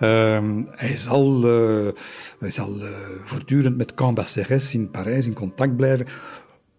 [0.00, 1.88] Uh, hij zal, uh,
[2.38, 2.76] hij zal
[3.24, 6.06] voortdurend met Cambacérès in Parijs in contact blijven.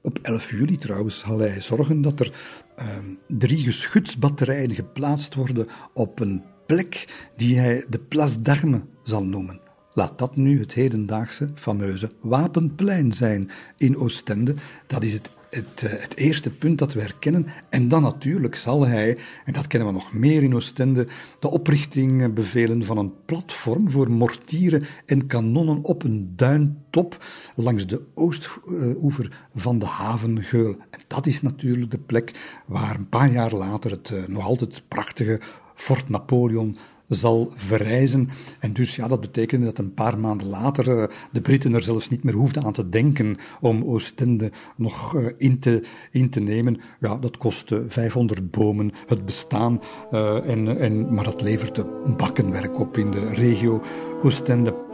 [0.02, 2.32] Op 11 juli trouwens zal hij zorgen dat er
[2.76, 9.71] ehm, drie geschutsbatterijen geplaatst worden op een plek die hij de Place d'Armes zal noemen.
[10.02, 14.56] Laat dat nu het hedendaagse fameuze Wapenplein zijn in Oostende.
[14.88, 17.48] Dat is het, het, eh, het, eerste punt dat we herkennen.
[17.70, 21.08] En dan natuurlijk zal hij, en dat kennen we nog meer in Oostende,
[21.40, 28.02] de oprichting bevelen van een platform voor mortieren en kanonnen op een duintop langs de
[28.14, 30.76] oostoever van de havengeul.
[30.90, 34.84] En dat is natuurlijk de plek waar een paar jaar later het eh, nog altijd
[34.88, 35.40] prachtige
[35.76, 36.78] Fort Napoleon
[37.16, 38.30] zal verrijzen.
[38.60, 42.10] En dus ja, dat betekende dat een paar maanden later uh, de Britten er zelfs
[42.10, 46.82] niet meer hoefden aan te denken om Oostende nog uh, in, te, in te nemen.
[47.00, 49.80] Ja, dat kostte 500 bomen, het bestaan,
[50.12, 51.86] uh, en, en, maar dat leverde
[52.18, 53.82] bakkenwerk op in de regio
[54.24, 54.90] Oostende.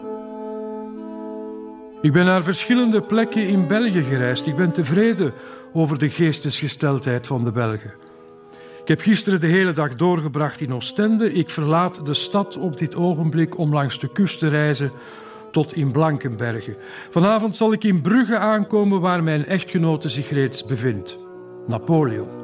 [2.01, 4.47] Ik ben naar verschillende plekken in België gereisd.
[4.47, 5.33] Ik ben tevreden
[5.73, 8.06] over de geestesgesteldheid van de Belgen.
[8.87, 11.33] Ik heb gisteren de hele dag doorgebracht in Oostende.
[11.33, 14.91] Ik verlaat de stad op dit ogenblik om langs de kust te reizen
[15.51, 16.75] tot in Blankenbergen.
[17.09, 21.17] Vanavond zal ik in Brugge aankomen waar mijn echtgenote zich reeds bevindt.
[21.67, 22.36] Napoleon.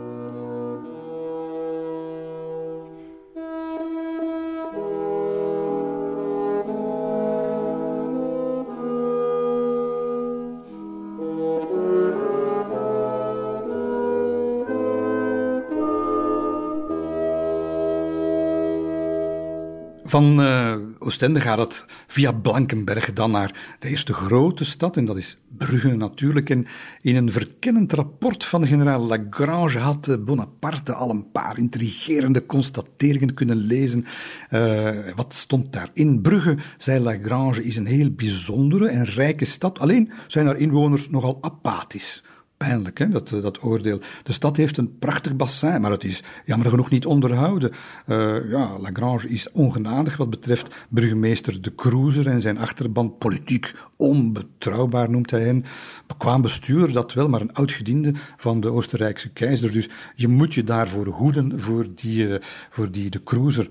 [20.14, 25.18] Van uh, Oostende gaat het via Blankenberg dan naar de eerste grote stad, en dat
[25.18, 26.50] is Brugge natuurlijk.
[26.50, 26.66] En
[27.02, 33.56] in een verkennend rapport van generaal Lagrange had Bonaparte al een paar intrigerende constateringen kunnen
[33.56, 34.06] lezen.
[34.52, 36.22] Uh, wat stond daarin?
[36.22, 39.80] Brugge, zei Lagrange, is een heel bijzondere en rijke stad.
[39.80, 42.24] Alleen zijn haar inwoners nogal apathisch
[42.68, 44.00] pijnlijk, hè, dat, dat oordeel.
[44.24, 47.72] De stad heeft een prachtig bassin, maar het is jammer genoeg niet onderhouden.
[48.08, 53.18] Uh, ja, Lagrange is ongenadig wat betreft burgemeester De Cruiser en zijn achterban.
[53.18, 55.66] Politiek onbetrouwbaar noemt hij hen.
[56.08, 59.72] Bekwaam bestuur, dat wel, maar een oud-gediende van de Oostenrijkse keizer.
[59.72, 62.36] Dus je moet je daarvoor hoeden, voor die, uh,
[62.70, 63.68] voor die De Cruiser.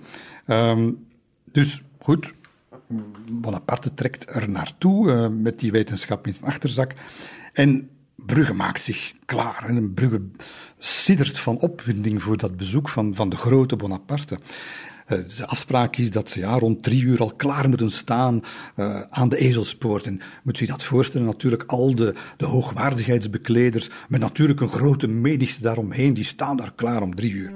[0.46, 1.07] Um,
[1.52, 2.33] dus goed,
[3.33, 6.94] Bonaparte trekt er naartoe met die wetenschap in zijn achterzak.
[7.52, 9.64] En Brugge maakt zich klaar.
[9.68, 10.22] En Brugge
[10.79, 14.38] siddert van opwinding voor dat bezoek van, van de grote Bonaparte.
[15.09, 18.42] Uh, de afspraak is dat ze ja, rond drie uur al klaar moeten staan
[18.77, 20.07] uh, aan de ezelspoort.
[20.07, 25.61] En moet u dat voorstellen, natuurlijk al de, de hoogwaardigheidsbekleders, met natuurlijk een grote menigte
[25.61, 27.53] daaromheen, die staan daar klaar om drie uur.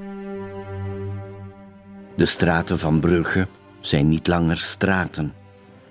[2.16, 3.46] De straten van Brugge
[3.80, 5.32] zijn niet langer straten.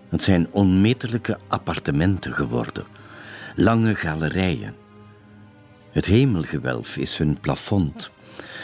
[0.09, 2.85] Het zijn onmetelijke appartementen geworden,
[3.55, 4.75] lange galerijen.
[5.91, 8.11] Het hemelgewelf is hun plafond.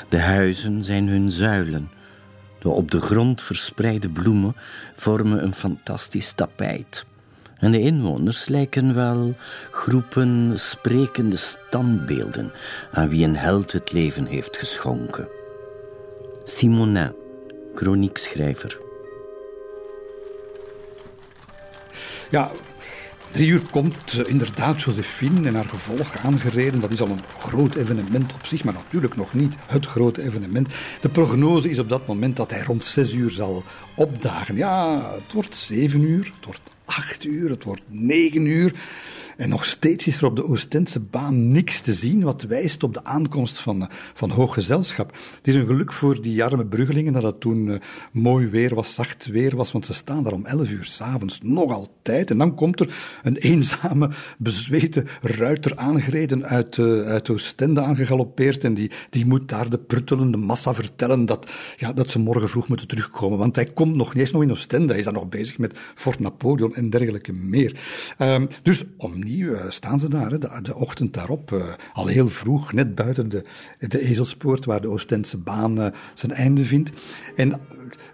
[0.10, 1.92] De huizen zijn hun zuilen.
[2.60, 4.56] De op de grond verspreide bloemen
[4.96, 7.06] vormen een fantastisch tapijt.
[7.58, 9.34] En de inwoners lijken wel
[9.72, 12.52] groepen sprekende standbeelden
[12.92, 15.28] aan wie een held het leven heeft geschonken.
[16.44, 17.16] Simonin,
[17.76, 18.80] chroniekschrijver.
[22.30, 22.52] Ja,
[23.32, 26.80] drie uur komt uh, inderdaad Josephine en haar gevolg aangereden.
[26.80, 30.74] Dat is al een groot evenement op zich, maar natuurlijk nog niet het grote evenement.
[31.02, 33.64] De prognose is op dat moment dat hij rond zes uur zal
[33.96, 34.56] opdagen.
[34.56, 38.74] Ja, het wordt zeven uur, het wordt acht uur, het wordt negen uur.
[39.42, 42.94] En nog steeds is er op de Oostendse baan niks te zien wat wijst op
[42.94, 45.12] de aankomst van, van hoog gezelschap.
[45.12, 47.76] Het is een geluk voor die arme bruggelingen dat het toen uh,
[48.12, 51.72] mooi weer was, zacht weer was, want ze staan daar om elf uur s'avonds nog
[51.72, 52.32] altijd.
[52.32, 58.74] En dan komt er een eenzame, bezweten ruiter aangereden uit, uh, uit Oostende aangegalopeerd en
[58.74, 62.88] die, die moet daar de pruttelende massa vertellen dat, ja, dat ze morgen vroeg moeten
[62.88, 63.38] terugkomen.
[63.38, 65.78] Want hij komt nog niet eens nog in Oostende, hij is dan nog bezig met
[65.96, 67.80] Fort Napoleon en dergelijke meer.
[68.20, 71.64] Um, dus om uh, staan ze daar, de, ochtend daarop, uh,
[71.94, 73.46] al heel vroeg, net buiten de,
[73.80, 76.92] de Ezelspoort, waar de Oostense baan uh, zijn einde vindt.
[77.36, 77.50] En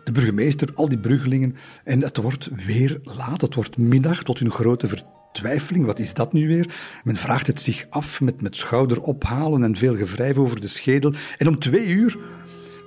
[0.03, 4.51] de burgemeester, al die bruggelingen, en het wordt weer laat, het wordt middag, tot hun
[4.51, 5.85] grote vertwijfeling.
[5.85, 6.75] Wat is dat nu weer?
[7.03, 11.13] Men vraagt het zich af met, met schouder ophalen en veel gewrijf over de schedel.
[11.37, 12.17] En om twee uur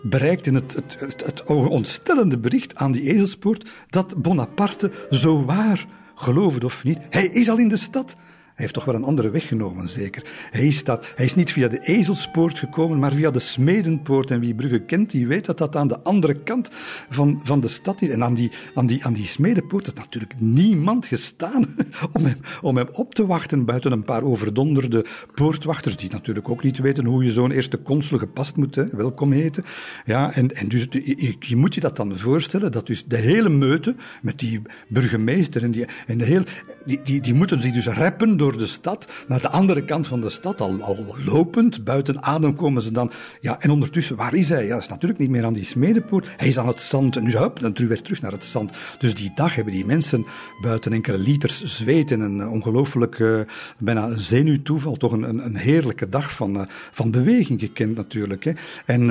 [0.03, 5.87] bereikt in het, het, het, het ontstellende bericht aan die Ezelspoort dat Bonaparte zo waar
[6.21, 8.17] geloof het of niet, hij is al in de stad.
[8.61, 10.23] Heeft toch wel een andere weg genomen, zeker.
[10.51, 14.31] Hij is, dat, hij is niet via de Ezelspoort gekomen, maar via de Smedenpoort.
[14.31, 16.71] En wie Brugge kent, die weet dat dat aan de andere kant
[17.11, 18.09] van, van de stad is.
[18.09, 21.67] En aan die, aan die, aan die Smedenpoort is natuurlijk niemand gestaan
[22.13, 26.63] om hem, om hem op te wachten, buiten een paar overdonderde poortwachters, die natuurlijk ook
[26.63, 29.65] niet weten hoe je zo'n eerste consul gepast moet welkom heten.
[30.05, 33.49] Ja, en, en dus je, je moet je dat dan voorstellen, dat dus de hele
[33.49, 36.43] meute met die burgemeester en, die, en de heel,
[36.85, 40.21] die, die, die moeten zich dus reppen door de stad, naar de andere kant van
[40.21, 43.11] de stad, al, al lopend, buiten adem komen ze dan.
[43.41, 44.65] Ja, en ondertussen, waar is hij?
[44.65, 46.29] Ja, dat is natuurlijk niet meer aan die smedepoort.
[46.37, 47.17] Hij is aan het zand.
[47.17, 48.73] En nu hup, dan weer terug naar het zand.
[48.99, 50.27] Dus die dag hebben die mensen
[50.61, 53.41] buiten enkele liters zweet en een ongelooflijk, uh,
[53.79, 58.45] bijna zenuwtoeval, toch een, een, een heerlijke dag van, uh, van beweging gekend natuurlijk.
[58.45, 58.53] Hè.
[58.85, 59.09] En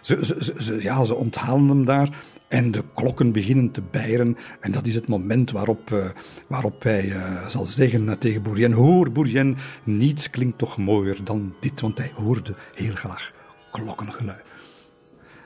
[0.00, 2.08] ze, ze, ja, ze onthalen hem daar.
[2.48, 4.36] En de klokken beginnen te bijren.
[4.60, 6.06] En dat is het moment waarop, uh,
[6.46, 11.54] waarop hij uh, zal zeggen uh, tegen Bourrienne: Hoor, Bourrienne, niets klinkt toch mooier dan
[11.60, 11.80] dit.
[11.80, 13.32] Want hij hoorde heel graag
[13.72, 14.42] klokkengeluid.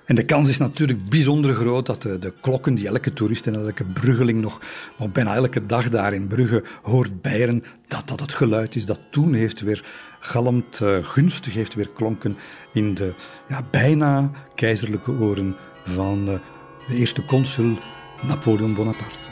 [0.05, 3.55] En de kans is natuurlijk bijzonder groot dat de, de, klokken die elke toerist en
[3.55, 4.61] elke bruggeling nog,
[4.99, 8.99] nog bijna elke dag daar in Brugge hoort bijren, dat dat het geluid is dat
[9.11, 9.85] toen heeft weer
[10.21, 12.37] galmt, gunstig heeft weer klonken
[12.73, 13.15] in de
[13.49, 16.41] ja, bijna keizerlijke oren van
[16.89, 17.79] de eerste consul
[18.23, 19.32] Napoleon Bonaparte.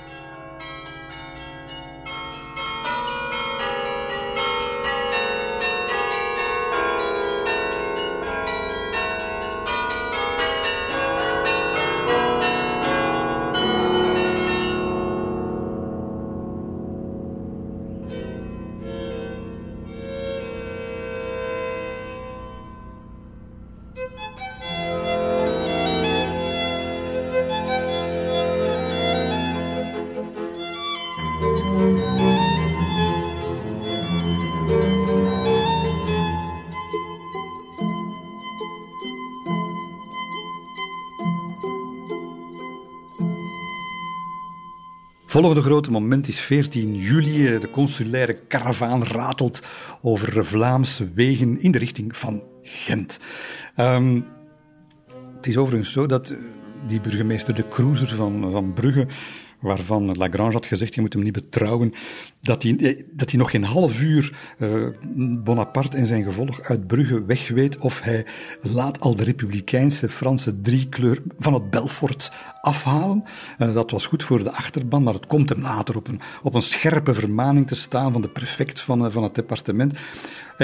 [45.31, 47.59] Volgende grote moment is 14 juli.
[47.59, 49.63] De consulaire karavaan ratelt
[50.03, 53.19] over Vlaamse wegen in de richting van Gent.
[53.77, 54.27] Um,
[55.37, 56.35] het is overigens zo dat
[56.87, 59.07] die burgemeester de Cruiser van, van Brugge
[59.61, 61.93] waarvan Lagrange had gezegd, je moet hem niet betrouwen,
[62.41, 64.87] dat hij, eh, dat hij nog geen half uur uh,
[65.45, 68.27] Bonaparte en zijn gevolg uit Brugge wegweet of hij
[68.61, 73.25] laat al de republikeinse Franse driekleur van het Belfort afhalen.
[73.59, 76.55] Uh, dat was goed voor de achterban, maar het komt hem later op een, op
[76.55, 79.99] een scherpe vermaning te staan van de prefect van, van het departement.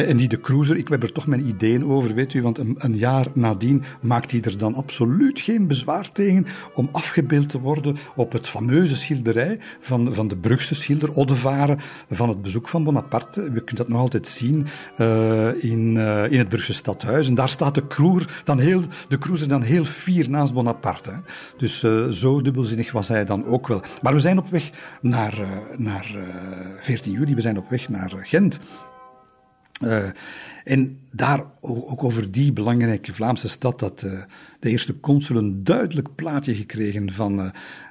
[0.05, 2.97] En die de cruiser, ik heb er toch mijn ideeën over, weet u, want een,
[2.97, 8.33] jaar nadien maakt hij er dan absoluut geen bezwaar tegen om afgebeeld te worden op
[8.33, 11.79] het fameuze schilderij van, van de Brugse schilder Oddevaren
[12.11, 13.51] van het bezoek van Bonaparte.
[13.55, 14.67] Je kunt dat nog altijd zien
[14.99, 17.29] uh, in, uh, in het Brugse stadhuis.
[17.29, 21.13] En daar staat de kroer dan heel, de kroezer dan heel fier naast Bonaparte.
[21.57, 23.83] Dus uh, zo dubbelzinnig was hij dan ook wel.
[24.03, 24.71] Maar we zijn op weg
[25.01, 25.35] naar,
[25.77, 26.15] naar
[26.81, 28.61] 14 juli, we zijn op weg naar Gent.
[29.85, 30.05] Uh,
[30.65, 34.13] en daar ook over die belangrijke Vlaamse stad, dat uh,
[34.61, 37.47] de eerste consul een duidelijk plaatje gekregen van uh,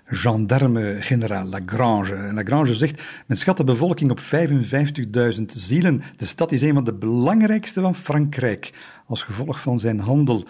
[0.06, 2.16] gendarme-generaal Lagrange.
[2.16, 6.02] En Lagrange zegt, men schat de bevolking op 55.000 zielen.
[6.16, 8.74] De stad is een van de belangrijkste van Frankrijk,
[9.06, 10.46] als gevolg van zijn handel.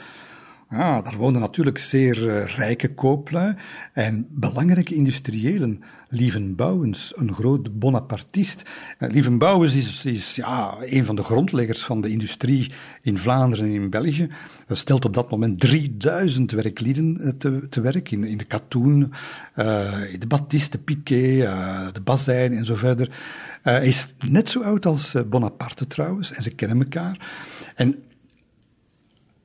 [0.69, 3.55] Ja, daar woonden natuurlijk zeer uh, rijke kooplui
[3.93, 5.83] en belangrijke industriëlen.
[6.09, 6.55] Lieven
[7.15, 8.63] een groot Bonapartist.
[8.99, 9.37] Uh, Lieven
[9.75, 14.27] is, is ja, een van de grondleggers van de industrie in Vlaanderen en in België.
[14.67, 19.13] Hij stelt op dat moment 3000 werklieden uh, te, te werk in, in de katoen,
[19.55, 21.49] de Batiste, de Piquet,
[21.93, 23.09] de Bazijn en zo verder.
[23.61, 27.17] hij is net zo oud als Bonaparte trouwens en ze kennen elkaar.
[27.75, 28.03] En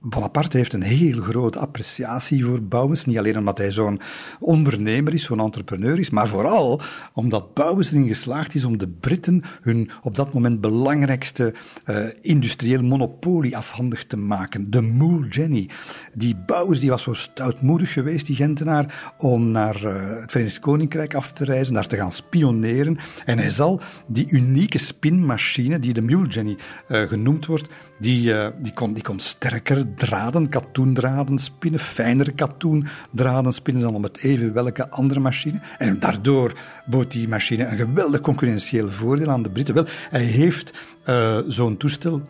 [0.03, 3.05] Bonaparte heeft een heel grote appreciatie voor Bouwens.
[3.05, 4.01] Niet alleen omdat hij zo'n
[4.39, 6.81] ondernemer is, zo'n entrepreneur is, maar vooral
[7.13, 11.55] omdat Bouwens erin geslaagd is om de Britten hun op dat moment belangrijkste
[11.87, 14.71] uh, industrieel monopolie afhandig te maken.
[14.71, 15.69] De Moule Jenny.
[16.15, 21.15] Die Bouwens die was zo stoutmoedig geweest, die Gentenaar, om naar uh, het Verenigd Koninkrijk
[21.15, 22.99] af te reizen, daar te gaan spioneren.
[23.25, 26.57] En hij zal die unieke spinmachine, die de Mule Jenny
[26.89, 33.83] uh, genoemd wordt, die, die, kon, die kon sterker draden, katoendraden spinnen, fijnere katoendraden spinnen
[33.83, 35.61] dan om het even welke andere machine.
[35.79, 36.53] En daardoor
[36.87, 39.75] bood die machine een geweldig concurrentieel voordeel aan de Britten.
[39.75, 42.23] Wel, hij heeft uh, zo'n toestel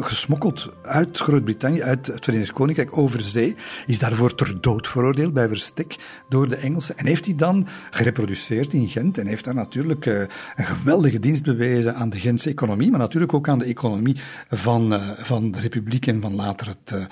[0.00, 5.48] gesmokkeld uit Groot-Brittannië, uit het Verenigd Koninkrijk, over zee, is daarvoor ter dood veroordeeld bij
[5.48, 5.96] verstek
[6.28, 10.20] door de Engelsen en heeft hij dan gereproduceerd in Gent en heeft daar natuurlijk uh,
[10.54, 14.16] een geweldige dienst bewezen aan de Gentse economie, maar natuurlijk ook aan de economie
[14.50, 17.04] van, uh, van de Republiek en van later het uh,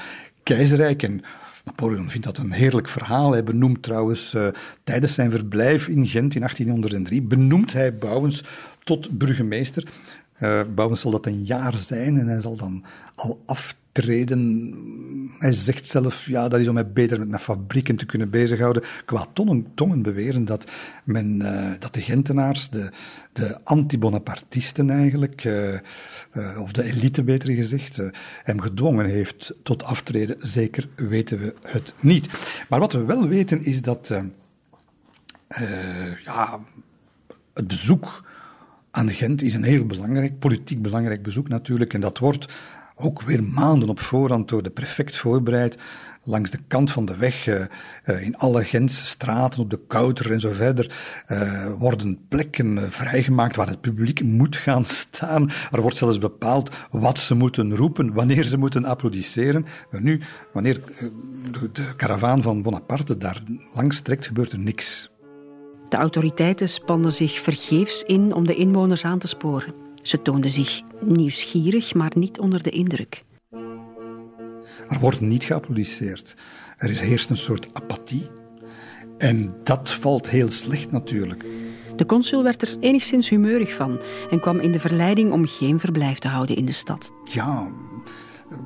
[0.42, 1.02] keizerrijk.
[1.02, 1.22] En
[1.64, 3.32] Napoleon vindt dat een heerlijk verhaal.
[3.32, 4.36] Hij benoemt trouwens
[4.84, 8.44] tijdens zijn verblijf in Gent in 1803, benoemt hij Bouwens
[8.84, 9.84] tot burgemeester.
[10.42, 12.84] Uh, Bouwens zal dat een jaar zijn en hij zal dan
[13.14, 14.74] al aftreden.
[15.38, 18.82] Hij zegt zelf, ja, dat is om mij beter met mijn fabrieken te kunnen bezighouden.
[19.04, 20.70] Qua tongen, tongen beweren dat,
[21.04, 22.90] men, uh, dat de Gentenaars, de,
[23.32, 28.00] de anti-Bonapartisten eigenlijk, uh, of de elite beter gezegd,
[28.42, 30.36] hem gedwongen heeft tot aftreden.
[30.40, 32.28] Zeker weten we het niet.
[32.68, 34.12] Maar wat we wel weten is dat
[36.24, 36.60] ja,
[37.54, 38.28] het bezoek
[38.90, 41.94] aan Gent is een heel belangrijk, politiek belangrijk bezoek natuurlijk.
[41.94, 42.46] En dat wordt
[42.96, 45.78] ook weer maanden op voorhand door de prefect voorbereid.
[46.22, 47.64] Langs de kant van de weg, uh,
[48.06, 53.56] uh, in alle Gentse straten, op de Kouter en zo verder, uh, worden plekken vrijgemaakt
[53.56, 55.50] waar het publiek moet gaan staan.
[55.70, 59.66] Er wordt zelfs bepaald wat ze moeten roepen, wanneer ze moeten applaudisseren.
[59.90, 60.20] Nu,
[60.52, 60.80] wanneer
[61.50, 63.42] de, de karavaan van Bonaparte daar
[63.74, 65.09] langs trekt, gebeurt er niks.
[65.90, 69.74] De autoriteiten spanden zich vergeefs in om de inwoners aan te sporen.
[70.02, 73.24] Ze toonden zich nieuwsgierig, maar niet onder de indruk.
[74.88, 76.36] Er wordt niet geapplaudisseerd.
[76.76, 78.28] Er is heerst een soort apathie.
[79.18, 81.44] En dat valt heel slecht natuurlijk.
[81.96, 86.18] De consul werd er enigszins humeurig van en kwam in de verleiding om geen verblijf
[86.18, 87.12] te houden in de stad.
[87.24, 87.72] Ja,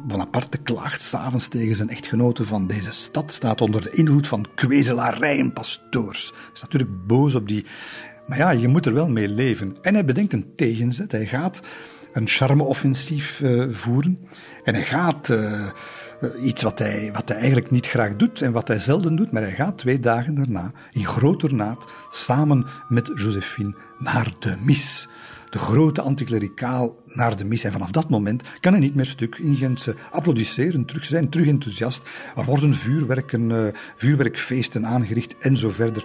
[0.06, 5.50] Bonaparte klaagt s'avonds tegen zijn echtgenote van deze stad staat onder de invloed van kwezelarij
[5.54, 6.32] pastoors.
[6.54, 7.66] Is natuurlijk boos op die...
[8.26, 9.76] Maar ja, je moet er wel mee leven.
[9.82, 11.12] En hij bedenkt een tegenzet.
[11.12, 11.62] Hij gaat
[12.12, 14.18] een charme-offensief uh, voeren.
[14.64, 15.66] En hij gaat uh,
[16.40, 19.42] iets wat hij, wat hij eigenlijk niet graag doet en wat hij zelden doet, maar
[19.42, 25.08] hij gaat twee dagen daarna in groot ornaat samen met Josephine naar de mis
[25.54, 27.64] de grote anticlericaal naar de mis.
[27.64, 29.80] En vanaf dat moment kan hij niet meer stuk in Gent.
[29.80, 32.02] Ze applaudisseren terug, ze zijn terug enthousiast.
[32.36, 36.04] Er worden vuurwerken, uh, vuurwerkfeesten aangericht en zo verder.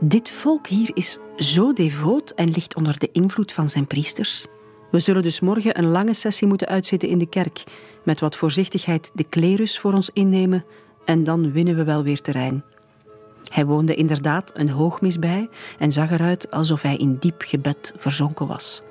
[0.00, 4.46] Dit volk hier is zo devoot en ligt onder de invloed van zijn priesters.
[4.90, 7.64] We zullen dus morgen een lange sessie moeten uitzitten in de kerk,
[8.04, 10.64] met wat voorzichtigheid de klerus voor ons innemen
[11.04, 12.64] en dan winnen we wel weer terrein.
[13.52, 18.46] Hij woonde inderdaad een hoogmis bij en zag eruit alsof hij in diep gebed verzonken
[18.46, 18.82] was.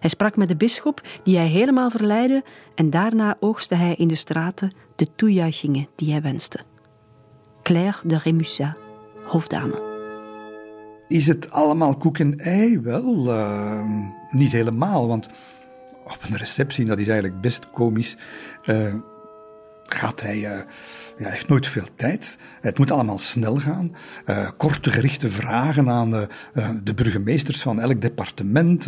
[0.00, 2.44] Hij sprak met de bisschop, die hij helemaal verleidde,
[2.74, 6.58] en daarna oogste hij in de straten de toejuichingen die hij wenste.
[7.62, 8.76] Claire de Remusat,
[9.24, 9.92] hofdame.
[11.08, 12.80] Is het allemaal koek en ei?
[12.80, 13.82] Wel, uh,
[14.30, 15.28] niet helemaal, want
[16.04, 18.16] op een receptie, dat is eigenlijk best komisch,
[18.64, 18.94] uh,
[19.82, 20.60] gaat hij, uh,
[21.18, 22.38] ja, heeft nooit veel tijd.
[22.60, 23.96] Het moet allemaal snel gaan.
[24.26, 26.22] Uh, korte gerichte vragen aan uh,
[26.82, 28.84] de burgemeesters van elk departement,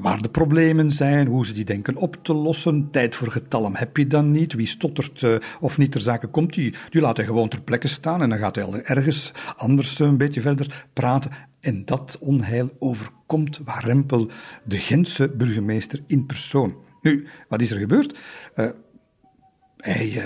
[0.00, 2.88] waar de problemen zijn, hoe ze die denken op te lossen.
[2.90, 4.52] Tijd voor getallen heb je dan niet.
[4.52, 5.26] Wie stottert
[5.60, 8.38] of niet ter zake komt, die, die laat hij gewoon ter plekke staan en dan
[8.38, 11.30] gaat hij ergens anders een beetje verder praten.
[11.60, 14.30] En dat onheil overkomt Warempel,
[14.64, 16.76] de Gentse burgemeester in persoon.
[17.00, 18.18] Nu, wat is er gebeurd?
[19.76, 20.22] Hij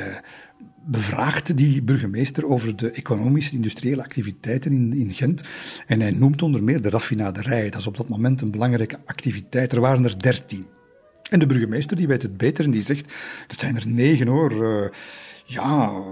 [0.86, 5.42] bevraagt die burgemeester over de economische industriële activiteiten in, in Gent.
[5.86, 7.70] En hij noemt onder meer de raffinaderij.
[7.70, 9.72] Dat is op dat moment een belangrijke activiteit.
[9.72, 10.66] Er waren er dertien.
[11.30, 13.12] En de burgemeester die weet het beter en die zegt,
[13.46, 14.52] het zijn er negen hoor.
[14.52, 14.88] Uh,
[15.44, 16.02] ja,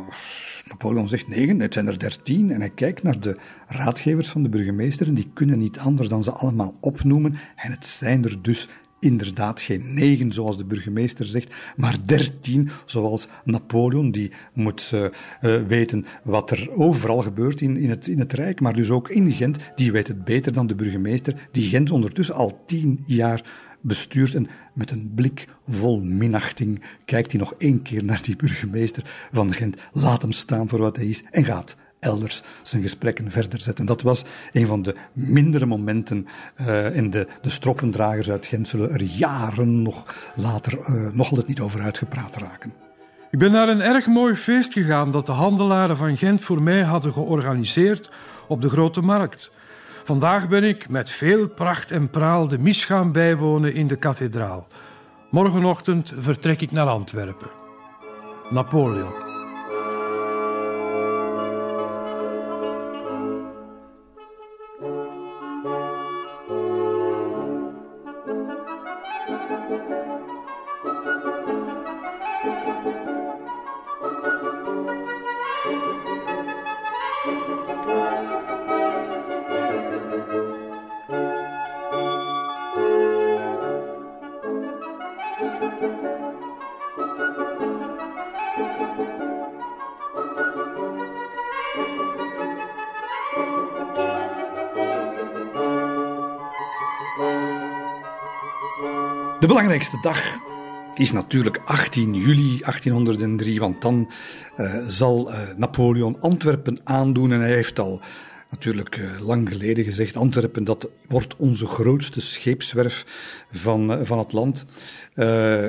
[0.69, 2.51] Napoleon zegt negen, het zijn er dertien.
[2.51, 6.23] En hij kijkt naar de raadgevers van de burgemeester en die kunnen niet anders dan
[6.23, 7.39] ze allemaal opnoemen.
[7.57, 8.69] En het zijn er dus
[9.01, 15.62] inderdaad geen negen, zoals de burgemeester zegt, maar dertien, zoals Napoleon, die moet uh, uh,
[15.66, 19.30] weten wat er overal gebeurt in, in, het, in het Rijk, maar dus ook in
[19.30, 23.42] Gent, die weet het beter dan de burgemeester, die Gent ondertussen al tien jaar
[23.80, 29.28] bestuurt en met een blik vol minachting kijkt hij nog één keer naar die burgemeester
[29.32, 33.61] van Gent, laat hem staan voor wat hij is en gaat elders zijn gesprekken verder
[33.61, 33.86] zetten.
[33.86, 34.22] Dat was
[34.53, 36.26] een van de mindere momenten
[36.61, 41.47] uh, en de, de stroppendragers uit Gent zullen er jaren nog later uh, nog altijd
[41.47, 42.72] niet over uitgepraat raken.
[43.30, 46.82] Ik ben naar een erg mooi feest gegaan dat de handelaren van Gent voor mij
[46.82, 48.11] hadden georganiseerd
[48.49, 49.51] op de Grote Markt.
[50.05, 54.66] Vandaag ben ik met veel pracht en praal de mis gaan bijwonen in de kathedraal.
[55.30, 57.51] Morgenochtend vertrek ik naar Antwerpen.
[58.51, 59.26] Napoleon.
[99.57, 100.39] Belangrijkste dag
[100.95, 104.11] is natuurlijk 18 juli 1803, want dan
[104.57, 108.01] uh, zal uh, Napoleon Antwerpen aandoen en hij heeft al
[108.51, 113.05] natuurlijk uh, lang geleden gezegd, Antwerpen dat wordt onze grootste scheepswerf
[113.51, 114.65] van, van het land.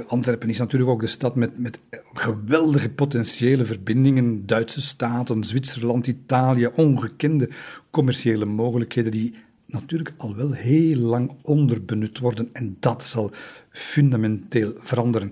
[0.07, 1.79] Antwerpen is natuurlijk ook de stad met, met
[2.13, 7.49] geweldige potentiële verbindingen, Duitse staten, Zwitserland, Italië, ongekende
[7.91, 9.33] commerciële mogelijkheden die
[9.67, 13.31] natuurlijk al wel heel lang onderbenut worden en dat zal
[13.69, 15.31] fundamenteel veranderen.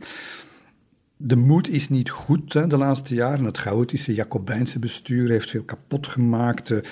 [1.18, 3.46] De moed is niet goed hè, de laatste jaren.
[3.46, 6.68] Het chaotische Jacobijnse bestuur heeft veel kapot gemaakt.
[6.68, 6.84] De,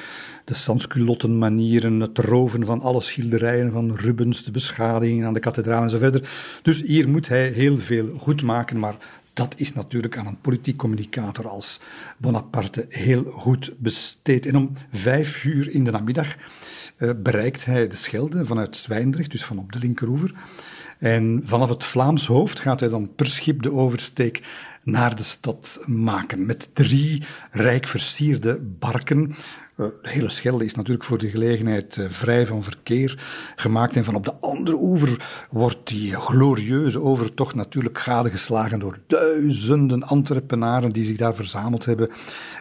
[0.46, 5.90] de sansculottenmanieren, het roven van alle schilderijen van Rubens, de beschadigingen aan de kathedraal en
[5.90, 6.30] verder.
[6.62, 8.98] Dus hier moet hij heel veel goed maken, maar
[9.34, 11.80] dat is natuurlijk aan een politiek communicator als
[12.18, 14.46] Bonaparte heel goed besteed.
[14.46, 16.36] En om vijf uur in de namiddag
[17.24, 20.32] bereikt hij de Schelde vanuit Zwijndrecht, dus van op de linkeroever.
[21.00, 24.42] En vanaf het Vlaams hoofd gaat hij dan per schip de oversteek
[24.84, 26.46] naar de stad maken.
[26.46, 29.36] Met drie rijk versierde barken.
[29.76, 33.24] Eh, de hele Schelde is natuurlijk voor de gelegenheid eh, vrij van verkeer
[33.56, 33.96] gemaakt.
[33.96, 40.92] En van op de andere oever wordt die glorieuze overtocht natuurlijk gadegeslagen door duizenden Antwerpenaren
[40.92, 42.10] die zich daar verzameld hebben.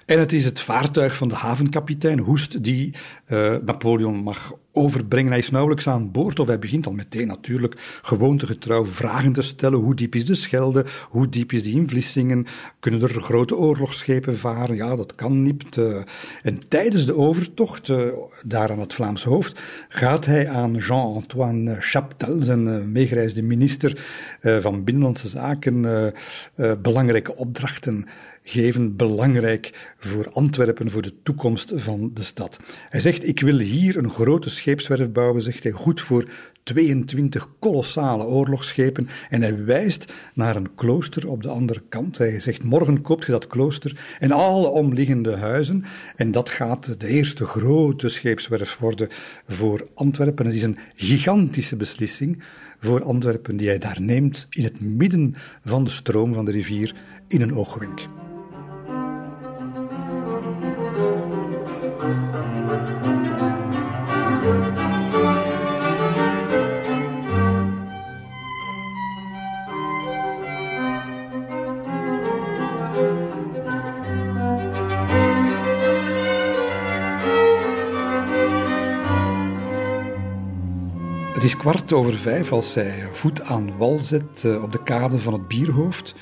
[0.06, 2.94] En het is het vaartuig van de havenkapitein Hoest die
[3.28, 5.30] uh, Napoleon mag overbrengen.
[5.30, 9.78] Hij is nauwelijks aan boord of hij begint al meteen natuurlijk gewoontegetrouw vragen te stellen.
[9.78, 10.84] Hoe diep is de Schelde?
[11.08, 12.46] Hoe diep is de Invlissingen?
[12.80, 14.76] Kunnen er grote oorlogsschepen varen?
[14.76, 15.76] Ja, dat kan niet.
[15.76, 16.02] Uh,
[16.42, 18.06] en tijdens de overtocht, uh,
[18.44, 24.04] daar aan het Vlaamse hoofd, gaat hij aan Jean-Antoine Chaptal, zijn meegereisde minister
[24.40, 26.12] van Binnenlandse Zaken,
[26.82, 28.06] belangrijke opdrachten
[28.42, 32.58] geven belangrijk voor Antwerpen, voor de toekomst van de stad.
[32.88, 36.28] Hij zegt, ik wil hier een grote scheepswerf bouwen, zegt hij, goed voor
[36.62, 39.08] 22 kolossale oorlogsschepen.
[39.30, 42.18] En hij wijst naar een klooster op de andere kant.
[42.18, 45.84] Hij zegt, morgen koopt je dat klooster en alle omliggende huizen.
[46.16, 49.08] En dat gaat de eerste grote scheepswerf worden
[49.46, 50.46] voor Antwerpen.
[50.46, 52.42] Het is een gigantische beslissing
[52.80, 55.34] voor Antwerpen die hij daar neemt in het midden
[55.64, 56.94] van de stroom van de rivier
[57.28, 58.21] in een oogwenk.
[81.42, 85.18] Het is kwart over vijf als zij voet aan wal zet eh, op de kade
[85.18, 86.14] van het Bierhoofd.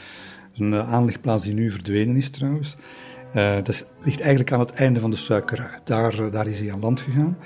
[0.56, 2.76] Een eh, aanlegplaats die nu verdwenen is trouwens.
[3.34, 5.78] Uh, dat ligt eigenlijk aan het einde van de suikerrui.
[5.84, 7.38] Daar, daar is hij aan land gegaan.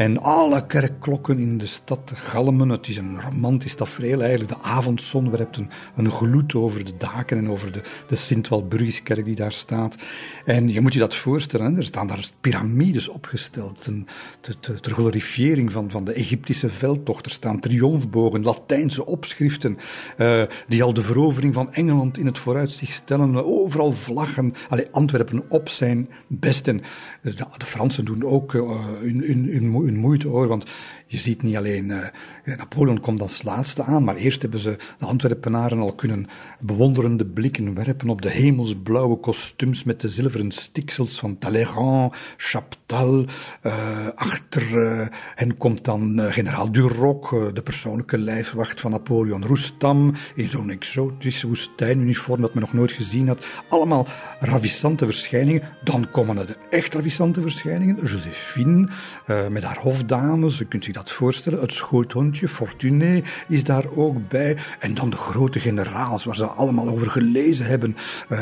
[0.00, 2.68] En alle kerkklokken in de stad galmen.
[2.68, 4.20] Het is een romantisch tafereel.
[4.20, 9.24] Eigenlijk de avondzon werpt een, een gloed over de daken en over de, de Sint-Walburgiskerk
[9.24, 9.96] die daar staat.
[10.44, 11.76] En je moet je dat voorstellen.
[11.76, 13.86] Er staan daar piramides opgesteld.
[13.86, 14.06] Een,
[14.60, 17.24] ter, glorifiering van, van de Egyptische veldtocht.
[17.24, 19.78] Er staan triomfbogen, Latijnse opschriften.
[20.18, 23.44] Uh, die al de verovering van Engeland in het vooruitzicht stellen.
[23.44, 24.54] Overal vlaggen.
[24.68, 26.68] Allee, Antwerpen op zijn best.
[26.68, 26.82] En
[27.22, 30.70] de, de Fransen doen ook uh, hun, hun hun moeite hoor, want
[31.06, 32.06] je ziet niet alleen, uh,
[32.44, 36.26] Napoleon komt als laatste aan, maar eerst hebben ze de Antwerpenaren al kunnen
[36.60, 43.24] bewonderende blikken werpen op de hemelsblauwe kostuums met de zilveren stiksels van Talleyrand, Chaptal.
[43.62, 50.48] Uh, achter uh, hen komt dan generaal Duroc, de persoonlijke lijfwacht van Napoleon Roestam, in
[50.48, 53.46] zo'n exotische woestijnuniform dat men nog nooit gezien had.
[53.68, 54.06] Allemaal
[54.40, 55.62] ravissante verschijningen.
[55.84, 57.96] Dan komen er de echt ravissante verschijningen.
[57.96, 58.88] Josephine,
[59.50, 61.60] met haar hofdames, je kunt zich dat voorstellen.
[61.60, 61.72] Het
[62.38, 64.56] Fortuné, is daar ook bij.
[64.78, 67.96] En dan de grote generaals, waar ze allemaal over gelezen hebben.
[68.28, 68.38] Uh,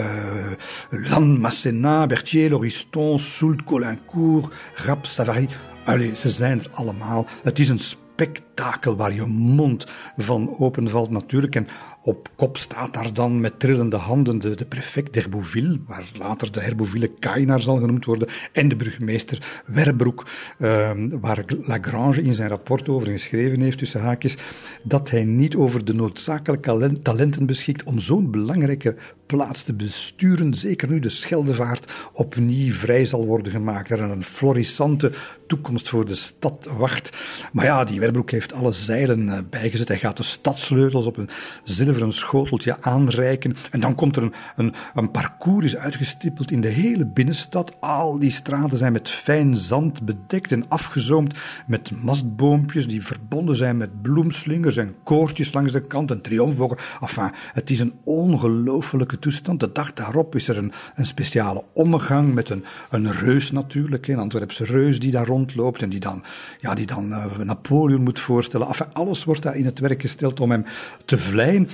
[0.91, 5.49] Lannes, Masséna, Berthier, Lauriston, Soult, Colincourt, Rap, Savary.
[5.84, 7.26] Allee, ze zijn er allemaal.
[7.43, 9.86] Het is een spektakel waar je mond
[10.16, 11.55] van openvalt natuurlijk.
[11.55, 11.68] En
[12.03, 16.61] op kop staat daar dan met trillende handen de, de prefect d'Herbouville, waar later de
[16.61, 20.26] Herbouville Kainaar zal genoemd worden, en de burgemeester Werbroek,
[20.59, 20.90] uh,
[21.20, 24.36] waar Lagrange in zijn rapport over geschreven heeft, tussen haakjes,
[24.82, 28.96] dat hij niet over de noodzakelijke talenten beschikt om zo'n belangrijke
[29.26, 33.90] plaats te besturen, zeker nu de Scheldevaart opnieuw vrij zal worden gemaakt.
[33.90, 35.12] Er een florissante
[35.49, 37.11] toekomst voor de stad wacht.
[37.53, 39.88] Maar ja, die Werbroek heeft alle zeilen eh, bijgezet.
[39.88, 41.28] Hij gaat de stadsleutels op een
[41.64, 43.57] zilveren schoteltje aanreiken.
[43.70, 44.22] En dan komt er
[44.57, 47.76] een, een, parcours is uitgestippeld in de hele binnenstad.
[47.80, 53.76] Al die straten zijn met fijn zand bedekt en afgezoomd met mastboompjes die verbonden zijn
[53.76, 56.78] met bloemslingers en koortjes langs de kant en triomfbogen.
[57.01, 59.61] Enfin, het is een ongelofelijke toestand.
[59.61, 64.18] De dag daarop is er een, een speciale omgang met een, een reus natuurlijk, een
[64.18, 66.22] Antwerpse reus die daar en die dan,
[66.61, 68.66] ja, die dan uh, Napoleon moet voorstellen.
[68.66, 70.64] Enfin, alles wordt daar in het werk gesteld om hem
[71.05, 71.68] te vleien.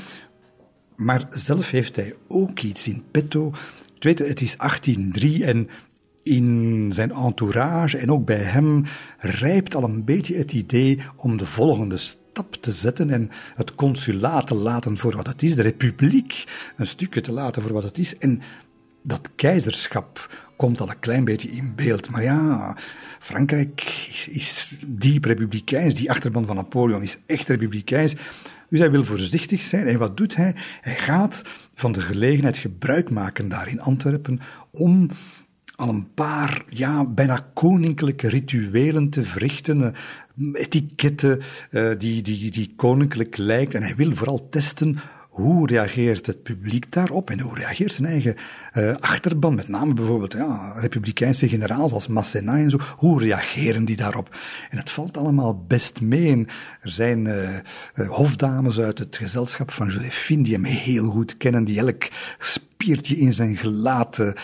[0.96, 3.52] Maar zelf heeft hij ook iets in petto.
[3.98, 5.68] Het is 1803 en
[6.22, 8.84] in zijn entourage en ook bij hem
[9.18, 14.46] rijpt al een beetje het idee om de volgende stap te zetten en het consulaat
[14.46, 16.44] te laten voor wat het is, de republiek
[16.76, 18.18] een stukje te laten voor wat het is.
[18.18, 18.42] En
[19.02, 22.10] dat keizerschap komt al een klein beetje in beeld.
[22.10, 22.76] Maar ja,
[23.18, 25.94] Frankrijk is, is diep republikeins.
[25.94, 28.14] Die achterban van Napoleon is echt republikeins.
[28.68, 29.86] Dus hij wil voorzichtig zijn.
[29.86, 30.54] En wat doet hij?
[30.80, 31.42] Hij gaat
[31.74, 34.40] van de gelegenheid gebruik maken daar in Antwerpen
[34.70, 35.10] om
[35.76, 39.94] al een paar, ja, bijna koninklijke rituelen te verrichten,
[40.36, 41.40] uh, etiketten
[41.70, 43.74] uh, die, die, die koninklijk lijkt.
[43.74, 44.98] En hij wil vooral testen
[45.34, 48.34] hoe reageert het publiek daarop en hoe reageert zijn eigen
[48.74, 53.96] uh, achterban, met name bijvoorbeeld ja, republikeinse generaals als Masséna en zo, hoe reageren die
[53.96, 54.36] daarop?
[54.70, 56.46] En het valt allemaal best mee.
[56.80, 61.78] er zijn uh, hofdames uit het gezelschap van Josephine die hem heel goed kennen, die
[61.78, 62.08] elk
[62.38, 64.34] spiertje in zijn gelaat, de,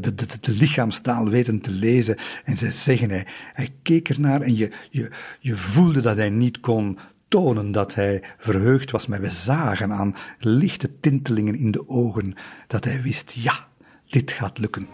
[0.00, 2.16] de, de, de, lichaamstaal weten te lezen.
[2.44, 6.60] En ze zeggen, hij, hij keek ernaar en je, je, je voelde dat hij niet
[6.60, 6.98] kon
[7.30, 12.34] tonen dat hij verheugd was, maar we zagen aan lichte tintelingen in de ogen
[12.66, 13.68] dat hij wist, ja,
[14.08, 14.88] dit gaat lukken.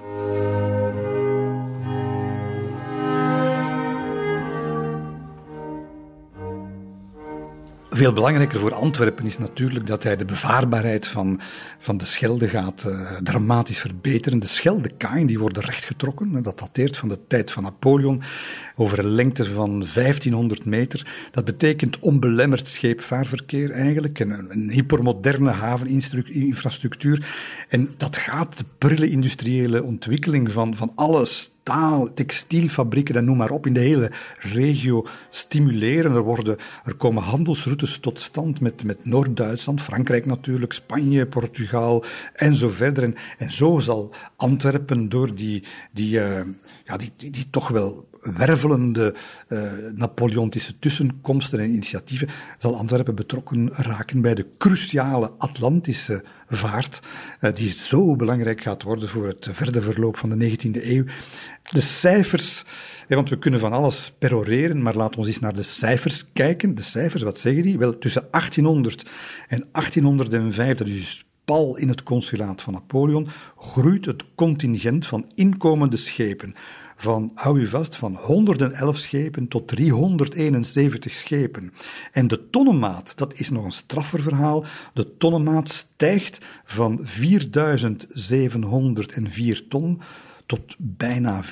[7.97, 11.41] Veel belangrijker voor Antwerpen is natuurlijk dat hij de bevaarbaarheid van,
[11.79, 14.39] van de Schelde gaat uh, dramatisch verbeteren.
[14.39, 16.43] De Scheldekaien die worden rechtgetrokken.
[16.43, 18.23] Dat dateert van de tijd van Napoleon.
[18.77, 21.29] Over een lengte van 1500 meter.
[21.31, 24.19] Dat betekent onbelemmerd scheepvaarverkeer eigenlijk.
[24.21, 27.27] Een, een hypermoderne haveninfrastructuur.
[27.69, 33.51] En dat gaat de prille industriële ontwikkeling van, van alles staal, textielfabrieken en noem maar
[33.51, 36.15] op in de hele regio stimuleren.
[36.15, 42.05] Er, worden, er komen handelsroutes tot stand met, met Noord-Duitsland, Frankrijk natuurlijk, Spanje, Portugal
[42.35, 43.05] en zo verder.
[43.05, 45.63] En, en zo zal Antwerpen door die,
[45.93, 46.41] die, uh,
[46.85, 49.15] ja, die, die, die, toch wel wervelende
[49.49, 57.01] uh, Napoleontische tussenkomsten en initiatieven, zal Antwerpen betrokken raken bij de cruciale Atlantische vaart,
[57.55, 61.05] die zo belangrijk gaat worden voor het verder verloop van de 19e eeuw.
[61.71, 62.65] De cijfers,
[63.09, 66.75] want we kunnen van alles peroreren, maar laten we eens naar de cijfers kijken.
[66.75, 67.79] De cijfers, wat zeggen die?
[67.79, 69.03] Wel, tussen 1800
[69.49, 73.29] en 1805, dat dus pal in het consulaat van Napoleon,
[73.59, 76.55] groeit het contingent van inkomende schepen
[76.97, 81.73] van, hou u vast, van 111 schepen tot 371 schepen.
[82.13, 90.01] En de tonnenmaat, dat is nog een straffer verhaal, de tonnenmaat stijgt van 4704 ton
[90.47, 91.51] tot bijna 34.000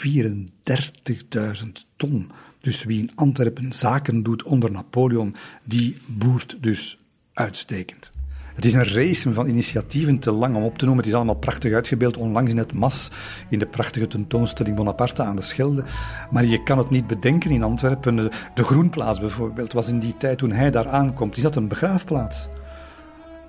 [1.96, 2.30] ton.
[2.60, 5.34] Dus wie in Antwerpen zaken doet onder Napoleon,
[5.64, 6.98] die boert dus
[7.32, 8.13] uitstekend.
[8.54, 11.02] Het is een race van initiatieven, te lang om op te noemen.
[11.02, 13.10] Het is allemaal prachtig uitgebeeld, onlangs in het MAS,
[13.48, 15.84] in de prachtige tentoonstelling Bonaparte aan de Schelde.
[16.30, 18.16] Maar je kan het niet bedenken in Antwerpen.
[18.54, 22.48] De Groenplaats bijvoorbeeld was in die tijd, toen hij daar aankomt, is dat een begraafplaats.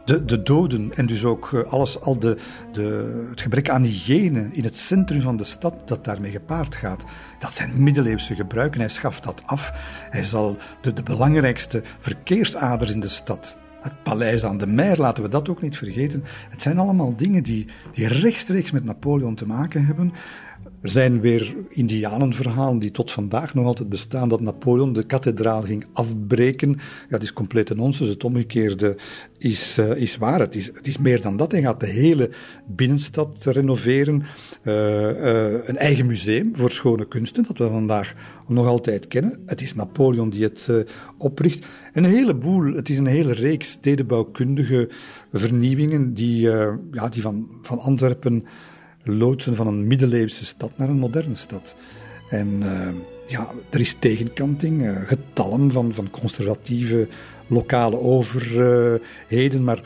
[0.06, 2.38] De, de doden en dus ook eh, alles, al de,
[2.72, 7.03] de, het gebrek aan hygiëne in het centrum van de stad dat daarmee gepaard gaat.
[7.39, 8.80] Dat zijn middeleeuwse gebruiken.
[8.80, 9.72] Hij schaft dat af.
[10.10, 15.23] Hij zal de, de belangrijkste verkeersaders in de stad het paleis aan de Meer, laten
[15.23, 16.23] we dat ook niet vergeten.
[16.49, 20.13] Het zijn allemaal dingen die, die rechtstreeks met Napoleon te maken hebben.
[20.86, 25.86] Er zijn weer indianenverhalen die tot vandaag nog altijd bestaan, dat Napoleon de kathedraal ging
[25.93, 26.69] afbreken.
[26.69, 26.77] Ja,
[27.09, 28.09] dat is complete nonsens.
[28.09, 28.97] Het omgekeerde
[29.38, 30.39] is, uh, is waar.
[30.39, 31.51] Het is, is meer dan dat.
[31.51, 32.29] Hij gaat de hele
[32.65, 34.23] binnenstad renoveren.
[34.63, 34.73] Uh,
[35.09, 38.13] uh, een eigen museum voor schone kunsten, dat we vandaag
[38.47, 39.41] nog altijd kennen.
[39.45, 40.69] Het is Napoleon die het
[41.17, 41.65] opricht.
[41.93, 44.89] Een heleboel, het is een hele reeks stedenbouwkundige
[45.33, 46.39] vernieuwingen die,
[46.91, 48.45] ja, die van, van Antwerpen
[49.06, 51.76] loodsen van een middeleeuwse stad naar een moderne stad.
[52.30, 52.89] En uh,
[53.26, 57.08] ja, er is tegenkanting, uh, getallen van, van conservatieve
[57.47, 59.82] lokale overheden, maar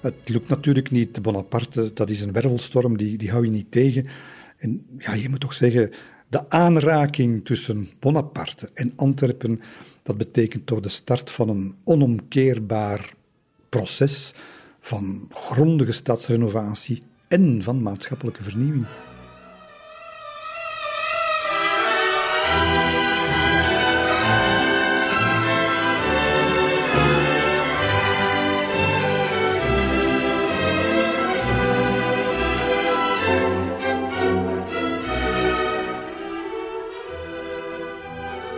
[0.00, 1.22] het lukt natuurlijk niet.
[1.22, 4.06] Bonaparte, dat is een wervelstorm, die, die hou je niet tegen.
[4.58, 5.90] En ja, je moet toch zeggen,
[6.28, 9.60] de aanraking tussen Bonaparte en Antwerpen,
[10.02, 13.12] dat betekent toch de start van een onomkeerbaar
[13.68, 14.34] proces
[14.80, 17.02] van grondige stadsrenovatie,
[17.34, 18.86] en van maatschappelijke vernieuwing.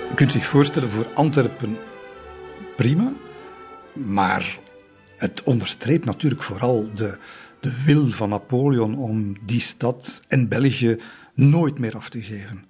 [0.09, 1.79] Je kunt zich voorstellen voor Antwerpen
[2.77, 3.12] prima,
[3.93, 4.59] maar
[5.16, 7.18] het onderstreept natuurlijk vooral de,
[7.67, 10.97] de wil van Napoleon om die stad en België
[11.35, 12.64] nooit meer af te geven.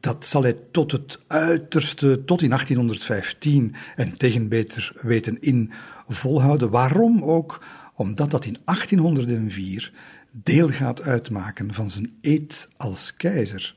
[0.00, 5.72] Dat zal hij tot het uiterste, tot in 1815 en tegen beter weten in
[6.08, 6.70] volhouden.
[6.70, 7.64] Waarom ook?
[7.94, 9.92] Omdat dat in 1804
[10.30, 13.74] deel gaat uitmaken van zijn eed als keizer.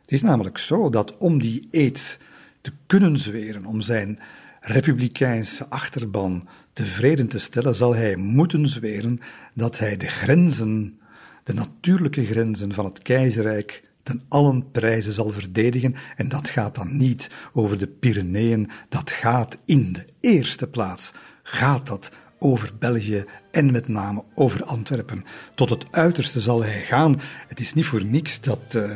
[0.00, 2.18] Het is namelijk zo dat om die eed
[2.60, 4.18] te kunnen zweren, om zijn
[4.60, 9.20] republikeinse achterban tevreden te stellen, zal hij moeten zweren
[9.54, 11.00] dat hij de grenzen,
[11.44, 15.94] de natuurlijke grenzen van het keizerrijk, ten allen prijzen zal verdedigen.
[16.16, 21.12] En dat gaat dan niet over de Pyreneeën, dat gaat in de eerste plaats,
[21.42, 25.24] gaat dat over België en met name over Antwerpen.
[25.54, 27.20] Tot het uiterste zal hij gaan.
[27.48, 28.90] Het is niet voor niks dat uh,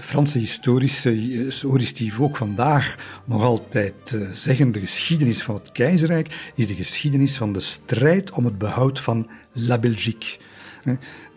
[0.00, 6.74] Franse historici ook vandaag nog altijd uh, zeggen: de geschiedenis van het keizerrijk is de
[6.74, 10.38] geschiedenis van de strijd om het behoud van La Belgique.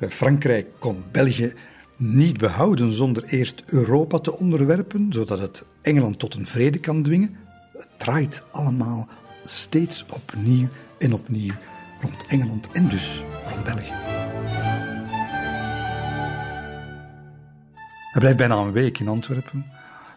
[0.10, 1.54] Frankrijk kon België
[1.98, 7.38] niet behouden zonder eerst Europa te onderwerpen, zodat het Engeland tot een vrede kan dwingen.
[7.78, 9.08] Het draait allemaal
[9.46, 10.68] steeds opnieuw
[11.02, 11.54] en opnieuw
[12.02, 13.94] rond Engeland en dus rond België.
[18.12, 19.66] Hij blijft bijna een week in Antwerpen.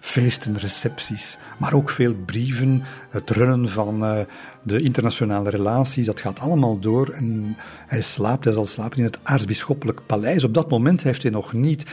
[0.00, 4.20] Feesten, recepties, maar ook veel brieven, het runnen van uh,
[4.62, 7.08] de internationale relaties, dat gaat allemaal door.
[7.08, 7.56] En
[7.86, 10.44] hij slaapt, hij zal slapen in het aartsbisschoppelijk paleis.
[10.44, 11.86] Op dat moment heeft hij nog niet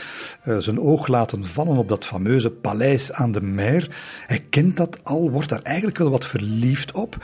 [0.44, 3.96] uh, zijn oog laten vallen op dat fameuze paleis aan de Meer.
[4.26, 7.16] Hij kent dat al, wordt daar eigenlijk wel wat verliefd op.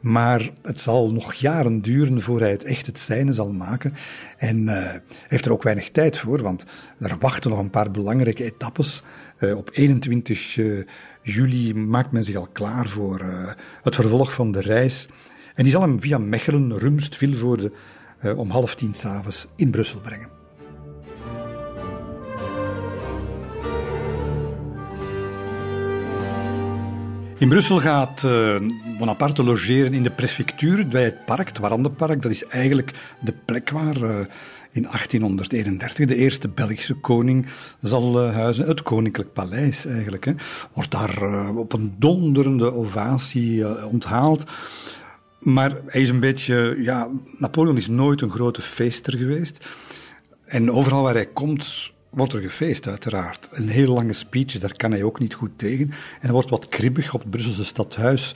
[0.00, 3.94] Maar het zal nog jaren duren voor hij het echt het zijne zal maken.
[4.38, 4.92] En uh,
[5.28, 6.64] heeft er ook weinig tijd voor, want
[7.00, 9.02] er wachten nog een paar belangrijke etappes.
[9.38, 10.86] Uh, op 21 uh, eh,
[11.22, 13.24] juli maakt men zich al klaar voor
[13.82, 15.08] het vervolg van de reis.
[15.54, 17.72] En die zal hem via Mechelen, Rumst, Vilvoorde
[18.36, 20.35] om half tien s'avonds in Brussel brengen.
[27.38, 28.56] In Brussel gaat uh,
[28.98, 32.22] Bonaparte logeren in de prefectuur bij het park, het Warandenpark.
[32.22, 34.18] Dat is eigenlijk de plek waar uh,
[34.70, 37.46] in 1831 de eerste Belgische koning
[37.80, 38.66] zal uh, huizen.
[38.66, 40.34] Het Koninklijk Paleis eigenlijk.
[40.72, 44.44] Wordt daar op een donderende ovatie onthaald.
[45.40, 47.08] Maar hij is een beetje, ja,
[47.38, 49.66] Napoleon is nooit een grote feester geweest.
[50.46, 53.48] En overal waar hij komt, wordt er gefeest, uiteraard.
[53.52, 55.92] Een heel lange speech, daar kan hij ook niet goed tegen.
[56.20, 58.34] En er wordt wat kribbig op het Brusselse stadhuis.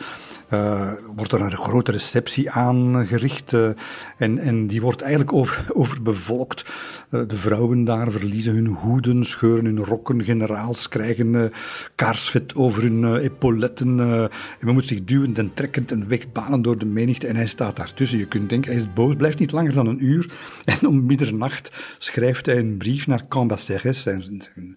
[0.53, 3.69] Uh, wordt er een grote receptie aangericht uh,
[4.17, 6.65] en, en die wordt eigenlijk over, overbevolkt.
[7.11, 11.53] Uh, de vrouwen daar verliezen hun hoeden, scheuren hun rokken, generaals krijgen
[11.95, 14.01] kaarsvet over hun epauletten.
[14.01, 14.31] en
[14.61, 18.19] men moet zich duwend en trekkend en wegbanen door de menigte en hij staat daartussen.
[18.19, 20.31] Je kunt denken, hij is boos, blijft niet langer dan een uur.
[20.81, 24.77] En om middernacht schrijft hij een brief naar Cambacérès, zijn, zijn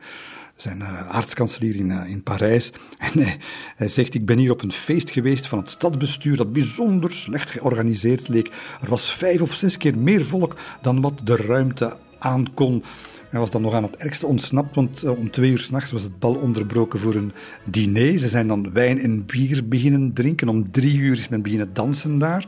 [0.63, 2.71] zijn uh, aartskanselier in, uh, in Parijs.
[3.13, 3.37] En hij,
[3.75, 7.49] hij, zegt, ik ben hier op een feest geweest van het stadsbestuur dat bijzonder slecht
[7.49, 8.47] georganiseerd leek.
[8.81, 12.83] Er was vijf of zes keer meer volk dan wat de ruimte aankon.
[13.33, 16.03] Hij was dan nog aan het ergste ontsnapt, want uh, om twee uur s'nachts was
[16.03, 17.31] het bal onderbroken voor een
[17.63, 18.19] diner.
[18.19, 20.49] Ze zijn dan wijn en bier beginnen drinken.
[20.49, 22.47] Om drie uur is men beginnen dansen daar.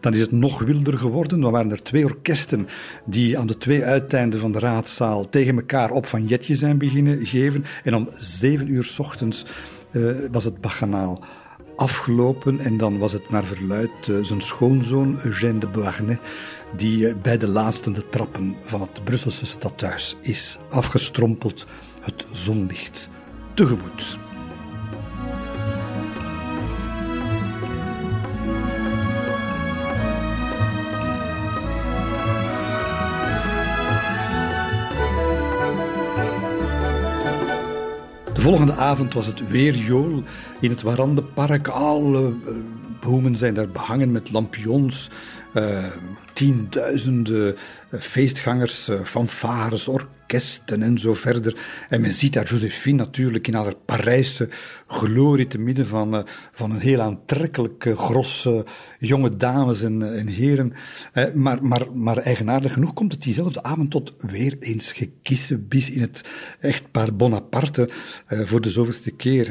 [0.00, 1.40] Dan is het nog wilder geworden.
[1.40, 2.68] Dan waren er twee orkesten
[3.04, 7.26] die aan de twee uiteinden van de raadzaal tegen elkaar op van jetje zijn beginnen
[7.26, 7.64] geven.
[7.84, 9.44] En om zeven uur s ochtends
[9.92, 11.24] uh, was het baganaal
[11.80, 16.18] afgelopen en dan was het naar verluid uh, zijn schoonzoon Eugène de Beauharnais
[16.76, 21.66] die uh, bij de laatste de trappen van het Brusselse stadhuis is afgestrompeld
[22.00, 23.08] het zonlicht
[23.54, 24.29] tegemoet.
[38.50, 40.22] Volgende avond was het weer jool
[40.60, 41.68] in het Warandenpark.
[41.68, 42.54] Alle uh,
[43.00, 45.10] bomen zijn daar behangen met lampions.
[45.54, 45.84] Uh,
[46.32, 47.56] tienduizenden
[47.90, 50.19] uh, feestgangers, fanfares, orkesten
[50.64, 51.56] en zo verder.
[51.88, 54.48] En men ziet daar Josephine natuurlijk in haar Parijse
[54.86, 56.20] glorie te midden van, uh,
[56.52, 58.48] van een heel aantrekkelijke gros
[58.98, 60.72] jonge dames en, en heren.
[61.34, 66.24] maar, maar, maar eigenaardig genoeg komt het diezelfde avond tot weer eens gekissenbis in het
[66.60, 67.88] echtpaar Bonaparte
[68.26, 69.46] voor de zoveelste keer.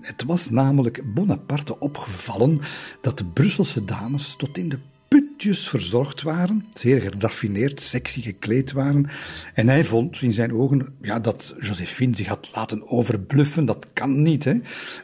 [0.00, 2.58] Het was namelijk Bonaparte opgevallen
[3.00, 4.78] dat de Brusselse dames tot in de
[5.08, 9.06] puntjes verzorgd waren, zeer geraffineerd, sexy gekleed waren.
[9.54, 13.64] En hij vond in zijn ogen ja, dat Josephine zich had laten overbluffen.
[13.64, 14.44] Dat kan niet.
[14.44, 14.54] Hè?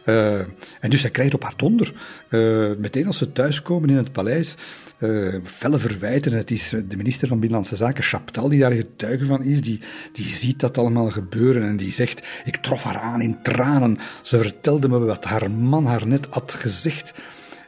[0.05, 0.39] Uh,
[0.81, 1.95] en dus hij krijgt op haar donder.
[2.31, 4.55] Uh, meteen als ze thuiskomen in het paleis,
[4.99, 6.33] uh, felle verwijten.
[6.33, 9.61] Het is de minister van Binnenlandse Zaken, Chaptal, die daar getuige van is.
[9.61, 9.81] Die,
[10.13, 13.99] die ziet dat allemaal gebeuren en die zegt: Ik trof haar aan in tranen.
[14.23, 17.15] Ze vertelde me wat haar man haar net had gezegd.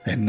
[0.02, 0.28] En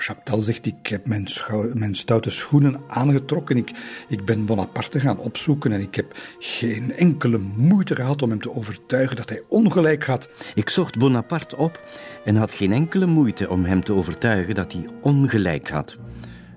[0.00, 1.28] Chaptal zegt, ik heb mijn,
[1.72, 3.56] mijn, stoute schoenen aangetrokken.
[3.56, 3.70] Ik,
[4.08, 8.54] ik ben Bonaparte gaan opzoeken en ik heb geen enkele moeite gehad om hem te
[8.54, 10.28] overtuigen dat hij ongelijk had.
[10.54, 11.80] Ik zocht Bonaparte op
[12.24, 15.96] en had geen enkele moeite om hem te overtuigen dat hij ongelijk had.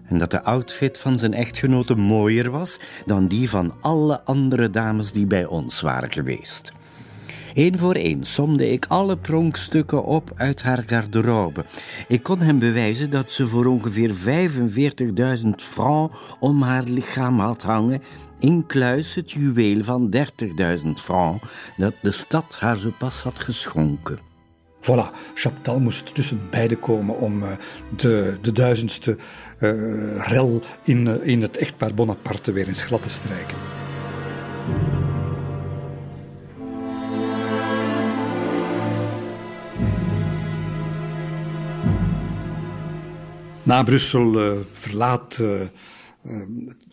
[0.06, 5.12] En dat de outfit van zijn echtgenote mooier was dan die van alle andere dames
[5.12, 6.72] die bij ons waren geweest.
[7.54, 11.66] Eén voor één somde ik alle pronkstukken op uit haar garderobe.
[12.08, 14.14] Ik kon hem bewijzen dat ze voor ongeveer
[15.44, 18.02] 45.000 francs om haar lichaam had hangen,
[18.40, 21.48] incluis het juweel van 30.000 francs
[21.78, 24.20] dat de stad haar zo pas had geschonken.
[24.82, 27.50] Voilà, Chaptal moest tussen beiden komen om uh,
[27.96, 29.18] de, de duizendste
[29.60, 33.83] uh, rel in, uh, in het echtpaar Bonaparte weer eens glad te strijken.
[43.66, 45.62] Na Brussel uh, verlaat uh,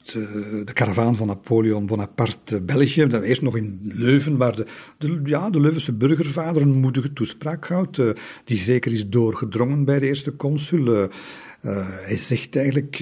[0.05, 3.07] de, de karavaan van Napoleon Bonaparte België.
[3.07, 4.57] Dan eerst nog in Leuven, waar
[4.99, 8.01] de, ja, de Leuvense burgervader een moedige toespraak houdt,
[8.45, 11.09] die zeker is doorgedrongen bij de eerste consul.
[11.61, 12.97] Hij zegt eigenlijk,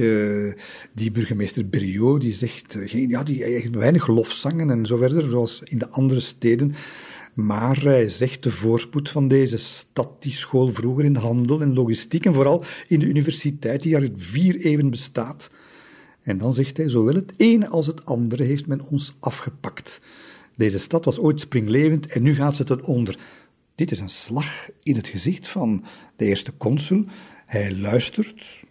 [0.94, 5.78] die burgemeester Berriot, die zegt, geen, ja, die weinig lofzangen en zo verder, zoals in
[5.78, 6.74] de andere steden.
[7.38, 12.24] Maar hij zegt de voorspoed van deze stad, die school vroeger in handel en logistiek
[12.24, 15.50] en vooral in de universiteit die al vier eeuwen bestaat.
[16.22, 20.00] En dan zegt hij, zowel het ene als het andere heeft men ons afgepakt.
[20.56, 23.18] Deze stad was ooit springlevend en nu gaat ze ten onder.
[23.74, 25.84] Dit is een slag in het gezicht van
[26.16, 27.04] de eerste consul.
[27.46, 28.62] Hij luistert,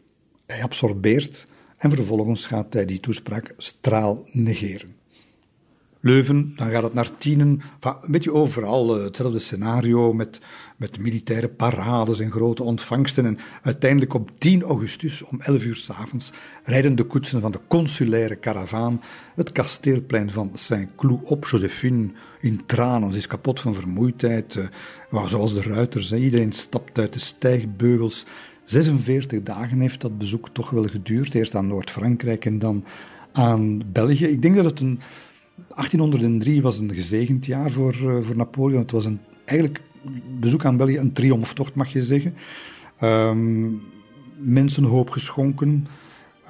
[0.45, 1.47] hij absorbeert
[1.77, 4.96] en vervolgens gaat hij die toespraak straal negeren.
[5.99, 7.61] Leuven, dan gaat het naar Tienen.
[7.81, 10.39] een beetje overal hetzelfde scenario met,
[10.77, 13.25] met militaire parades en grote ontvangsten.
[13.25, 16.31] En uiteindelijk op 10 augustus om 11 uur s'avonds
[16.63, 19.01] rijden de koetsen van de consulaire karavaan
[19.35, 21.45] het kasteelplein van Saint-Cloud op.
[21.47, 24.55] Josephine in tranen, ze is kapot van vermoeidheid.
[25.11, 28.25] Uh, zoals de ruiters, iedereen stapt uit de stijgbeugels.
[28.63, 31.33] 46 dagen heeft dat bezoek toch wel geduurd.
[31.33, 32.83] Eerst aan Noord-Frankrijk en dan
[33.31, 34.25] aan België.
[34.25, 34.99] Ik denk dat het een
[35.67, 38.81] 1803 was een gezegend jaar voor, uh, voor Napoleon.
[38.81, 39.81] Het was een, eigenlijk
[40.39, 42.35] bezoek aan België een triomftocht, mag je zeggen.
[43.01, 43.81] Um,
[44.37, 45.87] mensen hoop geschonken,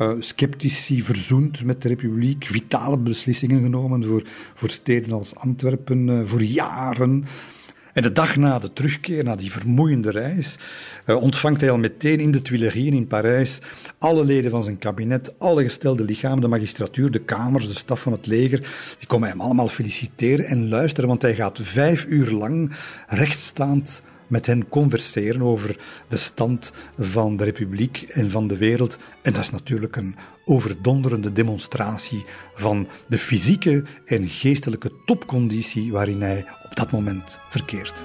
[0.01, 6.19] uh, sceptici verzoend met de republiek, vitale beslissingen genomen voor, voor steden als Antwerpen, uh,
[6.25, 7.25] voor jaren.
[7.97, 10.57] En de dag na de terugkeer, na die vermoeiende reis,
[11.05, 13.59] uh, ontvangt hij al meteen in de Tuileries in Parijs
[13.97, 18.11] alle leden van zijn kabinet, alle gestelde lichamen, de magistratuur, de kamers, de staf van
[18.11, 18.59] het leger.
[18.97, 22.71] Die komen hem allemaal feliciteren en luisteren, want hij gaat vijf uur lang
[23.07, 28.97] rechtstaand met hen converseren over de stand van de republiek en van de wereld.
[29.21, 30.15] En dat is natuurlijk een
[30.45, 32.25] overdonderende demonstratie
[32.55, 38.03] van de fysieke en geestelijke topconditie waarin hij op dat moment verkeert.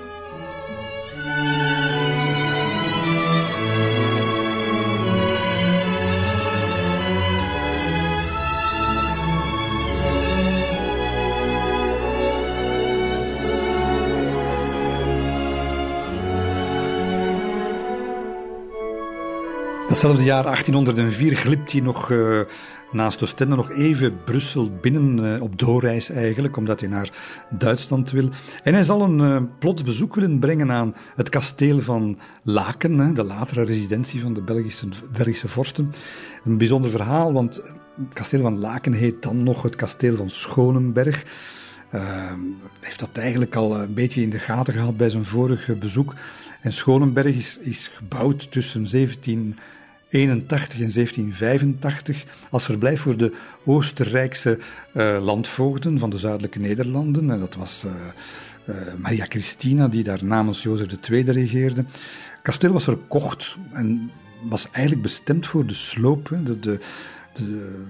[20.03, 22.40] Datzelfde jaar 1804 glipt hij nog uh,
[22.90, 27.11] naast Oostende nog even Brussel binnen, uh, op doorreis eigenlijk, omdat hij naar
[27.50, 28.28] Duitsland wil.
[28.62, 33.12] En hij zal een uh, plots bezoek willen brengen aan het kasteel van Laken, hè,
[33.12, 35.92] de latere residentie van de Belgische, Belgische vorsten.
[36.44, 37.57] Een bijzonder verhaal, want
[37.96, 41.24] het kasteel van Laken heet dan nog het kasteel van Schonenberg.
[41.94, 42.32] Uh,
[42.80, 46.14] heeft dat eigenlijk al een beetje in de gaten gehad bij zijn vorige bezoek.
[46.61, 49.57] En Schonenberg is, is gebouwd tussen 17
[50.12, 53.32] 1881 en 1785 als verblijf voor de
[53.64, 54.58] Oostenrijkse
[54.94, 57.30] uh, landvoogden van de zuidelijke Nederlanden.
[57.30, 57.92] En dat was uh,
[58.66, 61.84] uh, Maria Christina, die daar namens Jozef II regeerde.
[62.42, 64.10] Kasteel was verkocht en
[64.48, 66.28] was eigenlijk bestemd voor de sloop.
[66.44, 66.78] De, de,
[67.34, 67.82] de,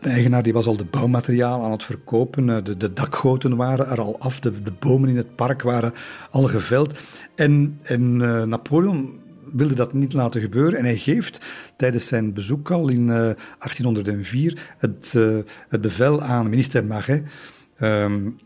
[0.00, 2.64] eigenaar die was al de bouwmateriaal aan het verkopen.
[2.64, 4.40] De, de dakgoten waren er al af.
[4.40, 5.92] De, de bomen in het park waren
[6.30, 6.98] al geveld.
[7.34, 8.16] En, en
[8.48, 10.78] Napoleon wilde dat niet laten gebeuren.
[10.78, 11.40] En hij geeft
[11.76, 15.38] tijdens zijn bezoek al in 1804 eh, het, uh,
[15.68, 17.22] het bevel aan minister Marais
[17.80, 18.38] um,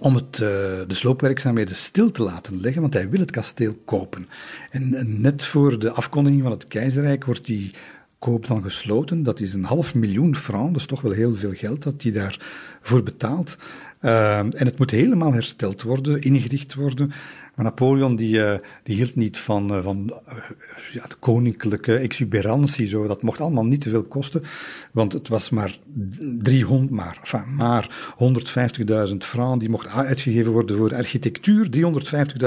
[0.00, 0.48] om het, uh,
[0.86, 4.28] de sloopwerkzaamheden stil te laten leggen, want hij wil het kasteel kopen.
[4.70, 7.74] En, net voor de afkondiging van het keizerrijk wordt die
[8.18, 9.22] koop dan gesloten.
[9.22, 12.12] Dat is een half miljoen francs, dat is toch wel heel veel geld dat hij
[12.12, 13.56] daarvoor betaalt.
[14.00, 17.12] Uh, en het moet helemaal hersteld worden, ingericht worden.
[17.54, 20.34] Maar Napoleon die, uh, die hield niet van, uh, van uh,
[20.92, 22.88] ja, de koninklijke exuberantie.
[22.88, 23.06] Zo.
[23.06, 24.42] Dat mocht allemaal niet te veel kosten,
[24.92, 25.78] want het was maar
[26.38, 28.14] 300, maar, enfin, maar
[29.10, 29.58] 150.000 francs.
[29.58, 31.68] Die mocht uitgegeven worden voor architectuur,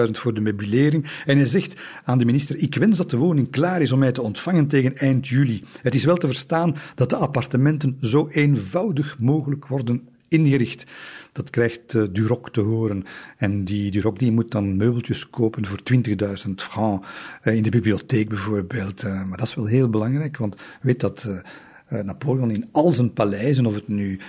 [0.06, 1.06] 350.000 voor de meubilering.
[1.26, 4.12] En hij zegt aan de minister, ik wens dat de woning klaar is om mij
[4.12, 5.64] te ontvangen tegen eind juli.
[5.82, 10.84] Het is wel te verstaan dat de appartementen zo eenvoudig mogelijk worden ingericht.
[11.36, 13.04] Dat krijgt uh, Duroc te horen.
[13.38, 17.08] En die Duroc die moet dan meubeltjes kopen voor 20.000 francs.
[17.44, 19.04] Uh, in de bibliotheek bijvoorbeeld.
[19.04, 21.28] Uh, maar dat is wel heel belangrijk, want weet dat
[21.90, 24.20] Napoleon in al zijn paleizen, of het nu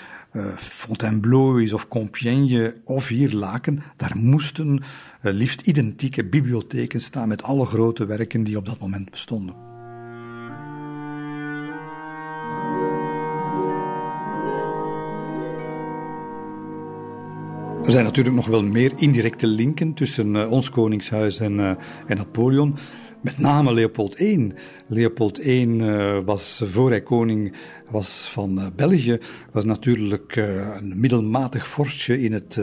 [0.57, 4.83] Fontainebleau is of Compiègne of hier Laken, daar moesten
[5.21, 9.66] liefst identieke bibliotheken staan met alle grote werken die op dat moment bestonden.
[17.97, 21.69] Zijn natuurlijk nog wel meer indirecte linken tussen uh, ons koningshuis en, uh,
[22.07, 22.77] en Napoleon.
[23.21, 24.53] Met name Leopold I.
[24.87, 27.57] Leopold I uh, was, voor hij koning
[27.91, 29.19] was van België,
[29.53, 30.37] was natuurlijk
[30.77, 32.59] een middelmatig vorstje in het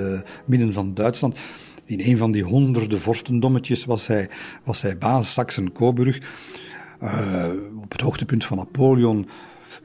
[0.45, 1.37] midden van Duitsland.
[1.85, 4.29] In een van die honderden vorstendommetjes was hij,
[4.63, 6.21] was hij baas, Saxen-Coburg.
[7.81, 9.27] op het hoogtepunt van Napoleon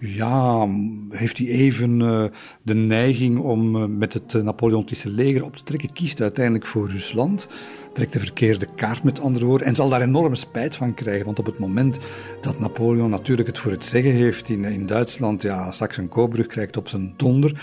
[0.01, 0.69] ja,
[1.11, 2.25] heeft hij even uh,
[2.63, 6.91] de neiging om uh, met het uh, Napoleontische leger op te trekken, kiest uiteindelijk voor
[6.91, 7.49] Rusland,
[7.93, 11.39] trekt de verkeerde kaart met andere woorden en zal daar enorme spijt van krijgen, want
[11.39, 11.99] op het moment
[12.41, 16.89] dat Napoleon natuurlijk het voor het zeggen heeft in, in Duitsland, ja, Saxen-Coburg krijgt op
[16.89, 17.63] zijn donder.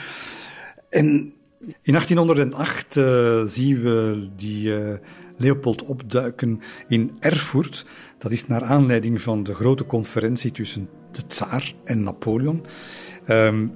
[0.89, 1.33] En
[1.81, 2.93] in 1808
[3.51, 4.73] zien we die
[5.37, 7.85] Leopold opduiken in Erfurt.
[8.17, 12.65] Dat is naar aanleiding van de grote conferentie tussen de tsaar en Napoleon.
[13.29, 13.71] Um,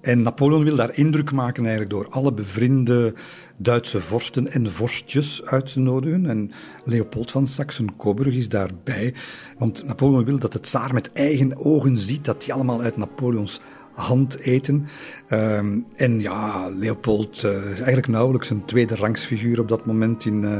[0.00, 3.14] En Napoleon wil daar indruk maken eigenlijk door alle bevriende
[3.56, 6.26] Duitse vorsten en vorstjes uit te nodigen.
[6.26, 6.50] En
[6.84, 9.14] Leopold van Saxen-Coburg is daarbij.
[9.58, 13.60] Want Napoleon wil dat het tsaar met eigen ogen ziet dat die allemaal uit Napoleons
[13.98, 14.86] hand eten.
[15.30, 20.42] Um, en ja, Leopold uh, is eigenlijk nauwelijks een tweede rangsfiguur op dat moment in,
[20.42, 20.56] uh,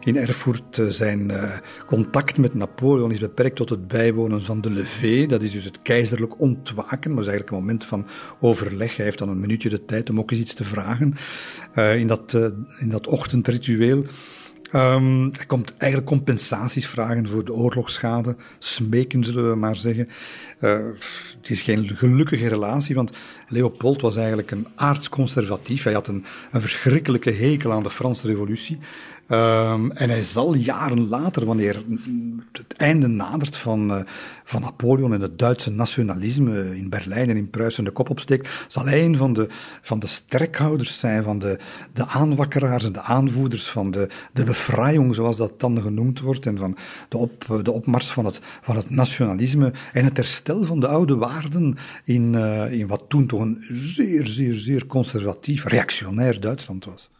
[0.00, 0.78] in Erfurt.
[0.78, 1.32] Uh, zijn
[1.86, 5.28] contact met Napoleon is beperkt tot het bijwonen van de lever.
[5.28, 7.10] Dat is dus het keizerlijk ontwaken.
[7.10, 8.06] Maar is eigenlijk een moment van
[8.40, 8.96] overleg.
[8.96, 11.14] Hij heeft dan een minuutje de tijd om ook eens iets te vragen
[11.74, 12.32] in, dat,
[12.80, 14.04] in dat ochtendritueel.
[14.74, 18.36] Um, hij komt eigenlijk compensaties vragen voor de oorlogsschade.
[18.58, 20.08] Smeken, zullen we maar zeggen.
[20.60, 20.86] Uh,
[21.40, 23.12] het is geen gelukkige relatie, want
[23.46, 25.82] Leopold was eigenlijk een aardsconservatief.
[25.82, 28.78] Hij had een, een verschrikkelijke hekel aan de Franse revolutie.
[29.30, 31.82] Um, en hij zal jaren later, wanneer
[32.52, 34.00] het einde nadert van, uh,
[34.44, 38.84] van Napoleon en het Duitse nationalisme in Berlijn en in Pruisen de kop opsteekt, zal
[38.84, 39.48] hij een van de,
[39.82, 41.58] van de sterkhouders zijn, van de,
[41.92, 46.58] de aanwakkeraars en de aanvoerders van de, de bevrijding, zoals dat dan genoemd wordt, en
[46.58, 46.76] van
[47.08, 51.16] de, op, de opmars van het, van het nationalisme en het herstel van de oude
[51.16, 57.10] waarden in, uh, in wat toen toch een zeer, zeer, zeer conservatief, reactionair Duitsland was.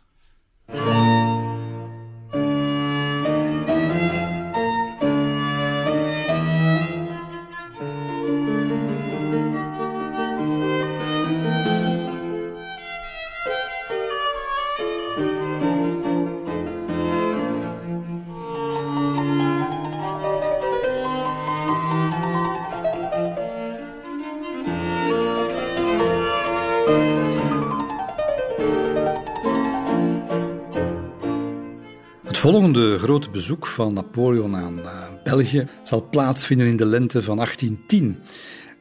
[32.52, 38.18] Volgende grote bezoek van Napoleon aan uh, België zal plaatsvinden in de lente van 1810.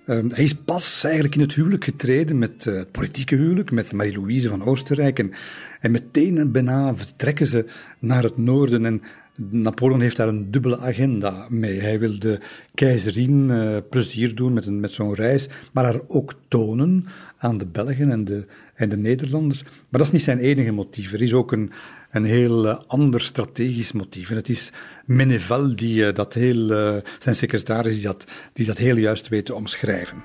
[0.05, 3.91] Uh, hij is pas eigenlijk in het huwelijk getreden met uh, het politieke huwelijk, met
[3.91, 5.19] Marie-Louise van Oostenrijk.
[5.19, 5.31] En,
[5.79, 7.65] en meteen en bijna vertrekken ze
[7.99, 8.85] naar het noorden.
[8.85, 9.01] En
[9.49, 11.79] Napoleon heeft daar een dubbele agenda mee.
[11.79, 12.39] Hij wil de
[12.73, 17.05] keizerin uh, plezier doen met, een, met zo'n reis, maar haar ook tonen
[17.37, 19.63] aan de Belgen en de, en de Nederlanders.
[19.63, 21.13] Maar dat is niet zijn enige motief.
[21.13, 21.71] Er is ook een,
[22.17, 24.29] een heel uh, ander strategisch motief.
[24.29, 24.71] En het is
[25.05, 29.45] Meneval die uh, dat heel, uh, zijn secretaris, die dat, die dat heel juist weet
[29.45, 30.23] te omschrijven.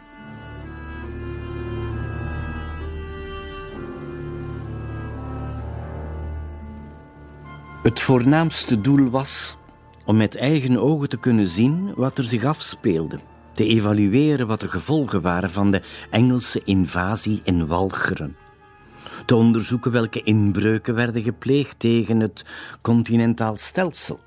[7.83, 9.57] Het voornaamste doel was
[10.05, 13.19] om met eigen ogen te kunnen zien wat er zich afspeelde,
[13.53, 18.42] te evalueren wat de gevolgen waren van de Engelse invasie in Walcheren
[19.25, 22.45] te onderzoeken welke inbreuken werden gepleegd tegen het
[22.81, 24.21] continentaal stelsel,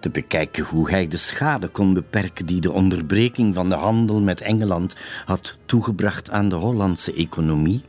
[0.00, 4.40] te bekijken hoe hij de schade kon beperken die de onderbreking van de handel met
[4.40, 7.84] Engeland had toegebracht aan de Hollandse economie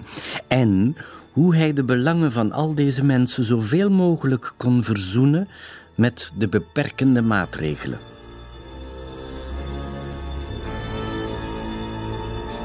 [0.47, 0.95] en
[1.31, 5.47] hoe hij de belangen van al deze mensen zoveel mogelijk kon verzoenen
[5.95, 7.99] met de beperkende maatregelen.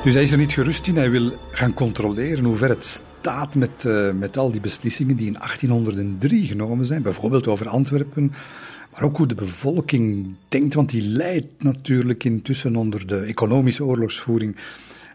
[0.05, 0.97] Dus hij is er niet gerust in.
[0.97, 3.03] Hij wil gaan controleren hoe ver het
[3.55, 8.33] met, uh, met al die beslissingen die in 1803 genomen zijn, bijvoorbeeld over Antwerpen,
[8.93, 14.57] maar ook hoe de bevolking denkt, want die leidt natuurlijk intussen onder de economische oorlogsvoering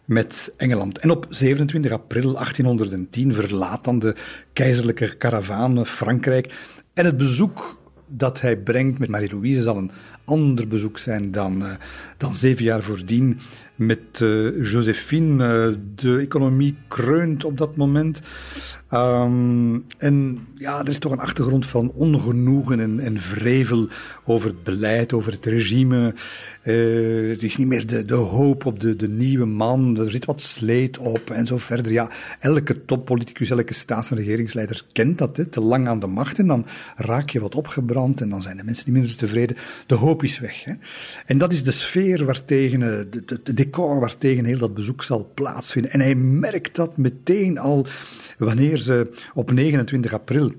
[0.06, 0.99] met Engeland.
[0.99, 4.15] En op 27 april 1810 verlaat dan de
[4.53, 6.53] keizerlijke karavaan Frankrijk.
[6.94, 9.91] En het bezoek dat hij brengt met Marie-Louise zal een
[10.26, 11.72] ander bezoek zijn dan, uh,
[12.18, 13.40] dan zeven jaar voordien
[13.76, 15.68] met uh, Josephine.
[15.69, 18.22] Uh, de economie kreunt op dat moment.
[18.93, 23.88] Um, en ja, er is toch een achtergrond van ongenoegen en, en vrevel
[24.26, 26.14] over het beleid, over het regime.
[26.64, 29.99] Uh, het is niet meer de, de hoop op de, de nieuwe man.
[29.99, 31.91] Er zit wat sleet op en zo verder.
[31.91, 35.38] Ja, elke toppoliticus, elke staats- en regeringsleider kent dat.
[35.38, 36.65] Hè, te lang aan de macht en dan
[36.95, 39.57] raak je wat opgebrand en dan zijn de mensen niet minder tevreden.
[39.85, 40.64] De hoop is weg.
[40.64, 40.73] Hè.
[41.26, 45.91] En dat is de sfeer waartegen, de, de decor waartegen heel dat bezoek zal plaatsvinden.
[45.91, 47.88] En hij merkt dat meteen al
[48.38, 50.52] wanneer ze op 29 april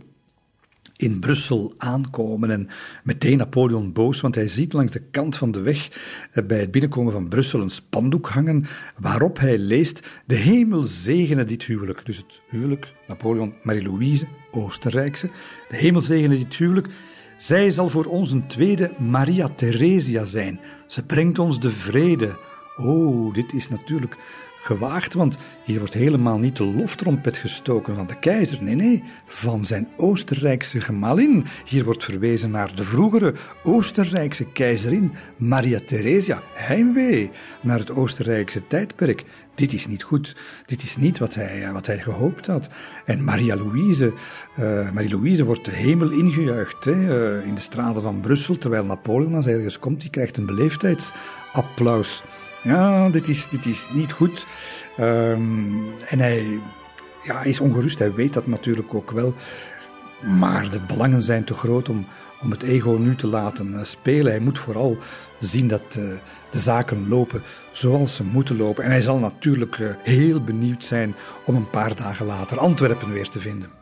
[0.96, 2.68] in Brussel aankomen en
[3.04, 5.88] meteen Napoleon boos, want hij ziet langs de kant van de weg
[6.32, 8.64] eh, bij het binnenkomen van Brussel een spandoek hangen
[8.98, 12.04] waarop hij leest de hemel zegene dit huwelijk.
[12.04, 15.30] Dus het huwelijk Napoleon Marie-Louise, Oostenrijkse,
[15.68, 16.88] de hemel zegene dit huwelijk.
[17.36, 20.60] Zij zal voor ons een tweede Maria Theresia zijn.
[20.86, 22.38] Ze brengt ons de vrede.
[22.76, 24.16] Oh, dit is natuurlijk
[24.66, 28.62] gewaagd, want hier wordt helemaal niet de loftrompet gestoken van de keizer.
[28.62, 31.44] Nee, nee, van zijn Oostenrijkse gemalin.
[31.64, 36.42] Hier wordt verwezen naar de vroegere Oostenrijkse keizerin Maria Theresia.
[36.54, 37.30] Heimwee
[37.60, 39.24] naar het Oostenrijkse tijdperk.
[39.54, 40.36] dit is niet goed.
[40.66, 42.68] Dit is niet wat hij, eh, wat hij gehoopt had.
[43.04, 44.12] En Maria-Louise,
[44.58, 49.34] uh, Marie-Louise wordt de hemel ingejuicht hè, uh, in de straten van Brussel, terwijl Napoleon
[49.34, 52.22] als ergens komt, die krijgt een beleefdheidsapplaus.
[52.66, 54.46] Ja, dit is, dit is niet goed.
[55.00, 56.60] Um, en hij
[57.22, 59.34] ja, is ongerust, hij weet dat natuurlijk ook wel.
[60.38, 62.06] Maar de belangen zijn te groot om,
[62.42, 64.32] om het ego nu te laten spelen.
[64.32, 64.98] Hij moet vooral
[65.38, 66.04] zien dat uh,
[66.50, 68.84] de zaken lopen zoals ze moeten lopen.
[68.84, 71.14] En hij zal natuurlijk uh, heel benieuwd zijn
[71.44, 73.75] om een paar dagen later Antwerpen weer te vinden.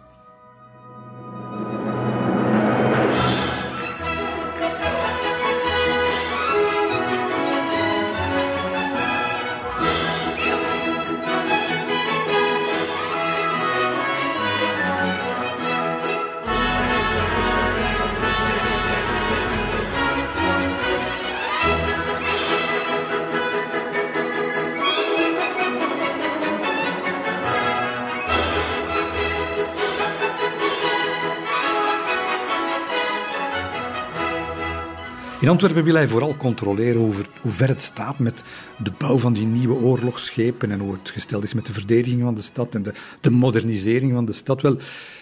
[35.44, 38.42] In Antwerpen wil hij vooral controleren over hoe ver het staat met
[38.78, 42.34] de bouw van die nieuwe oorlogsschepen en hoe het gesteld is met de verdediging van
[42.34, 44.62] de stad en de, de modernisering van de stad.
[44.62, 44.78] Wel,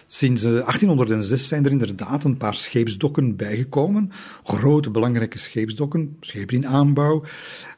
[0.07, 4.11] sinds 1806 eh, zijn er inderdaad een paar scheepsdokken bijgekomen.
[4.44, 7.24] Grote, belangrijke scheepsdokken, schepen in aanbouw.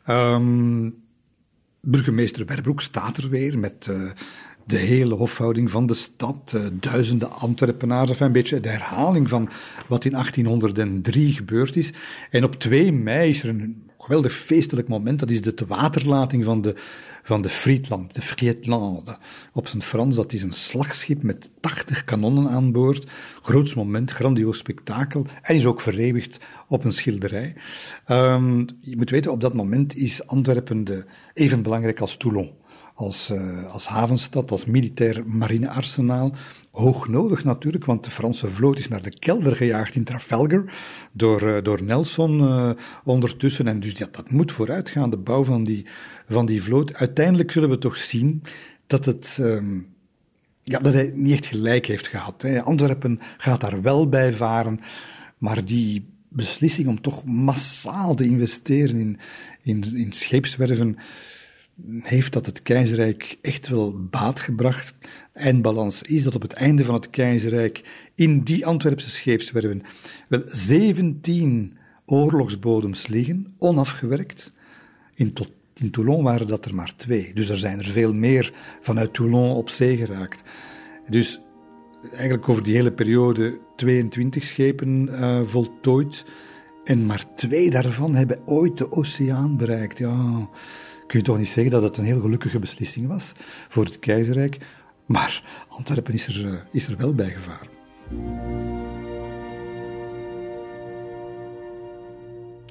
[0.08, 0.94] Um,
[1.80, 3.86] burgemeester Berbroek staat er weer met...
[3.90, 4.10] Uh,
[4.64, 9.48] de hele hofhouding van de stad, uh, duizenden Antwerpenaars, of een beetje de herhaling van
[9.86, 11.92] wat in 1803 gebeurd is.
[12.30, 16.62] En op 2 mei is er een geweldig feestelijk moment, dat is de tewaterlating van
[16.62, 16.74] de,
[17.22, 19.16] van de Friedland, de Frietlande.
[19.52, 23.10] Op zijn Frans, dat is een slagschip met 80 kanonnen aan boord.
[23.42, 25.26] Groots moment, grandioos spektakel.
[25.42, 26.38] En is ook vereeuwigd
[26.68, 27.54] op een schilderij.
[28.08, 31.04] Um, je moet weten, op dat moment is Antwerpen de,
[31.34, 32.50] even belangrijk als Toulon
[32.94, 36.34] als, uh, als havenstad, als militair marinearsenaal.
[36.70, 40.64] Hoog nodig natuurlijk, want de Franse vloot is naar de kelder gejaagd in Trafalgar
[41.12, 42.70] door, uh, door Nelson uh,
[43.04, 43.68] ondertussen.
[43.68, 45.86] En dus dat, dat moet vooruitgaan, de bouw van die,
[46.28, 46.94] van die vloot.
[46.94, 48.42] Uiteindelijk zullen we toch zien
[48.86, 49.36] dat het.
[49.40, 49.92] Um,
[50.62, 52.42] ja, dat hij niet echt gelijk heeft gehad.
[52.42, 52.62] Hè.
[52.62, 54.78] Antwerpen gaat daar wel bij varen,
[55.38, 59.18] maar die beslissing om toch massaal te investeren in,
[59.62, 60.96] in, in scheepswerven,
[62.00, 64.94] heeft dat het keizerrijk echt wel baat gebracht.
[65.32, 67.82] Eindbalans is dat op het einde van het keizerrijk
[68.14, 69.82] in die Antwerpse scheepswerven
[70.28, 71.76] wel 17
[72.06, 74.52] oorlogsbodems liggen, onafgewerkt.
[75.14, 77.30] In, tot, in Toulon waren dat er maar twee.
[77.34, 80.42] Dus er zijn er veel meer vanuit Toulon op zee geraakt.
[81.08, 81.40] Dus
[82.12, 86.24] eigenlijk over die hele periode 22 schepen uh, voltooid.
[86.84, 89.98] En maar twee daarvan hebben ooit de oceaan bereikt.
[89.98, 90.48] Ja,
[91.06, 93.32] kun je toch niet zeggen dat het een heel gelukkige beslissing was
[93.68, 94.58] voor het keizerrijk.
[95.06, 97.68] Maar Antwerpen is er, eh, is er wel bij gevaren.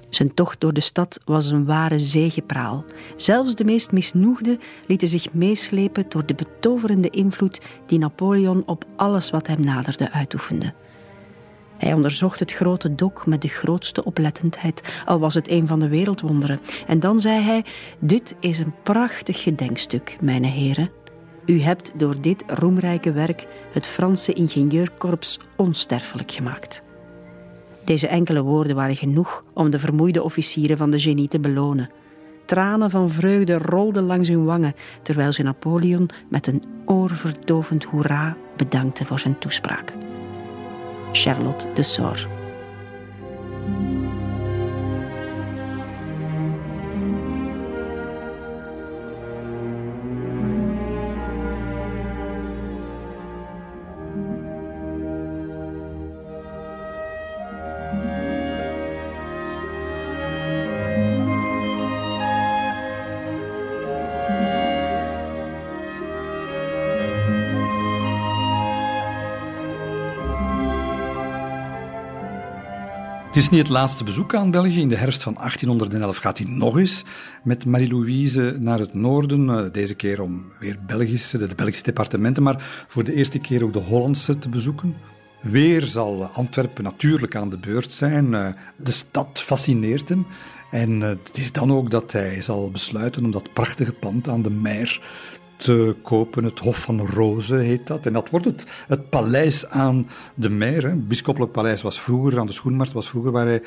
[0.09, 2.85] Zijn tocht door de stad was een ware zegepraal.
[3.15, 9.29] Zelfs de meest misnoegden lieten zich meeslepen door de betoverende invloed die Napoleon op alles
[9.29, 10.73] wat hem naderde uitoefende.
[11.83, 15.87] Hij onderzocht het grote dok met de grootste oplettendheid, al was het een van de
[15.87, 16.59] wereldwonderen.
[16.87, 17.65] En dan zei hij:
[17.99, 20.89] Dit is een prachtig gedenkstuk, mijn heren.
[21.45, 26.83] U hebt door dit roemrijke werk het Franse ingenieurkorps onsterfelijk gemaakt.
[27.85, 31.89] Deze enkele woorden waren genoeg om de vermoeide officieren van de genie te belonen.
[32.45, 39.05] Tranen van vreugde rolden langs hun wangen, terwijl ze Napoleon met een oorverdovend hoera bedankte
[39.05, 40.02] voor zijn toespraak.
[41.13, 42.17] Charlotte de Sor.
[73.33, 74.79] Het is niet het laatste bezoek aan België.
[74.79, 77.03] In de herfst van 1811 gaat hij nog eens
[77.43, 79.49] met Marie-Louise naar het noorden.
[79.49, 83.73] Eh, deze keer om weer Belgische, de Belgische departementen, maar voor de eerste keer ook
[83.73, 84.95] de Hollandse te bezoeken.
[85.41, 88.33] Weer zal Antwerpen natuurlijk aan de beurt zijn.
[88.33, 90.25] Eh, de stad fascineert hem.
[90.71, 94.41] En eh, het is dan ook dat hij zal besluiten om dat prachtige pand aan
[94.41, 95.01] de Meer
[95.63, 96.43] te kopen.
[96.43, 98.05] Het Hof van Rozen heet dat.
[98.05, 100.83] En dat wordt het, het paleis aan de Meer.
[100.89, 103.63] Het bischopelijk paleis was vroeger, aan de Schoenmarkt was vroeger waar hij,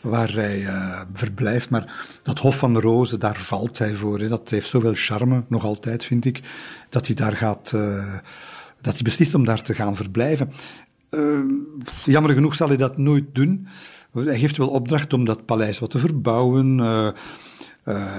[0.00, 1.70] waar hij uh, verblijft.
[1.70, 4.28] Maar dat Hof van Rozen, daar valt hij voor.
[4.28, 6.40] Dat heeft zoveel charme, nog altijd vind ik,
[6.88, 7.72] dat hij daar gaat...
[7.74, 8.14] Uh,
[8.80, 10.52] dat hij beslist om daar te gaan verblijven.
[11.10, 11.38] Uh,
[12.04, 13.68] jammer genoeg zal hij dat nooit doen.
[14.12, 16.80] Hij geeft wel opdracht om dat paleis wat te verbouwen.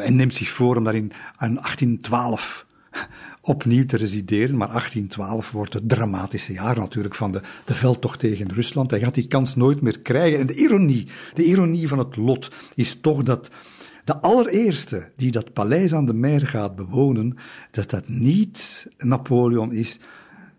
[0.03, 2.65] En neemt zich voor om daarin aan 1812
[3.41, 4.57] opnieuw te resideren.
[4.57, 8.91] Maar 1812 wordt het dramatische jaar natuurlijk van de, de veldtocht tegen Rusland.
[8.91, 10.39] Hij gaat die kans nooit meer krijgen.
[10.39, 13.49] En de ironie, de ironie van het lot is toch dat
[14.03, 17.38] de allereerste die dat paleis aan de Meer gaat bewonen,
[17.72, 19.99] dat dat niet Napoleon is,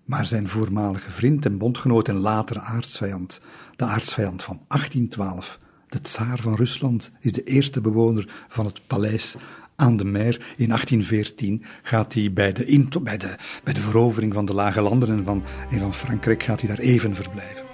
[0.04, 3.40] maar zijn voormalige vriend en bondgenoot en latere aardsvijand.
[3.76, 5.58] De aardsvijand van 1812.
[5.88, 9.36] De tsaar van Rusland is de eerste bewoner van het paleis
[9.82, 10.40] aan de Meer.
[10.56, 13.34] In 1814 gaat hij bij de, bij de,
[13.64, 16.78] bij de verovering van de Lage Landen en van, en van Frankrijk gaat hij daar
[16.78, 17.64] even verblijven.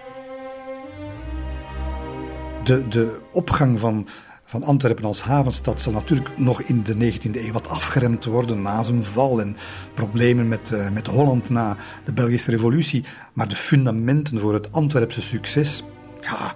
[2.64, 4.06] De, de opgang van,
[4.44, 8.82] van Antwerpen als havenstad zal natuurlijk nog in de 19e eeuw wat afgeremd worden na
[8.82, 9.56] zijn val en
[9.94, 13.04] problemen met, uh, met Holland na de Belgische revolutie.
[13.32, 15.82] Maar de fundamenten voor het Antwerpse succes,
[16.20, 16.54] ja,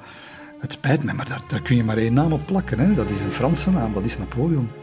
[0.61, 2.79] het spijt me, maar daar, daar kun je maar één naam op plakken.
[2.79, 2.95] Hè?
[2.95, 4.82] Dat is een Franse naam, dat is Napoleon.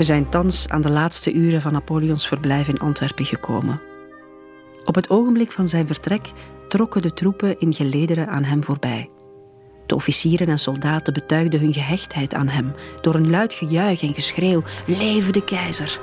[0.00, 3.80] We zijn thans aan de laatste uren van Napoleons verblijf in Antwerpen gekomen.
[4.84, 6.30] Op het ogenblik van zijn vertrek
[6.68, 9.10] trokken de troepen in gelederen aan hem voorbij.
[9.86, 14.62] De officieren en soldaten betuigden hun gehechtheid aan hem door een luid gejuich en geschreeuw:
[14.86, 15.98] Leven de keizer!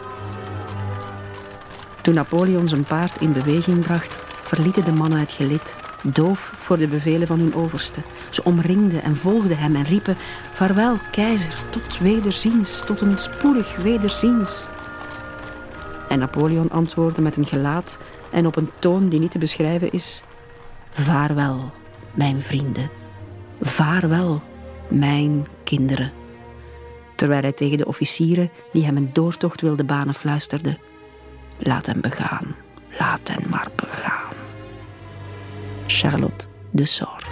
[2.02, 6.88] Toen Napoleon zijn paard in beweging bracht, verlieten de mannen het gelid, doof voor de
[6.88, 8.00] bevelen van hun overste.
[8.30, 10.18] Ze omringden en volgden hem en riepen:
[10.52, 14.68] Vaarwel, keizer, tot wederziens, tot een spoedig wederziens.
[16.10, 17.98] En Napoleon antwoordde met een gelaat
[18.32, 20.24] en op een toon die niet te beschrijven is:
[20.92, 21.72] Vaarwel,
[22.14, 22.90] mijn vrienden,
[23.62, 24.42] vaarwel,
[24.88, 26.12] mijn kinderen.
[27.16, 30.78] Terwijl hij tegen de officieren die hem een doortocht wilden banen fluisterde:
[31.58, 32.56] Laat hem begaan,
[33.00, 34.34] laat hem maar begaan.
[35.88, 37.24] Charlotte de Sor.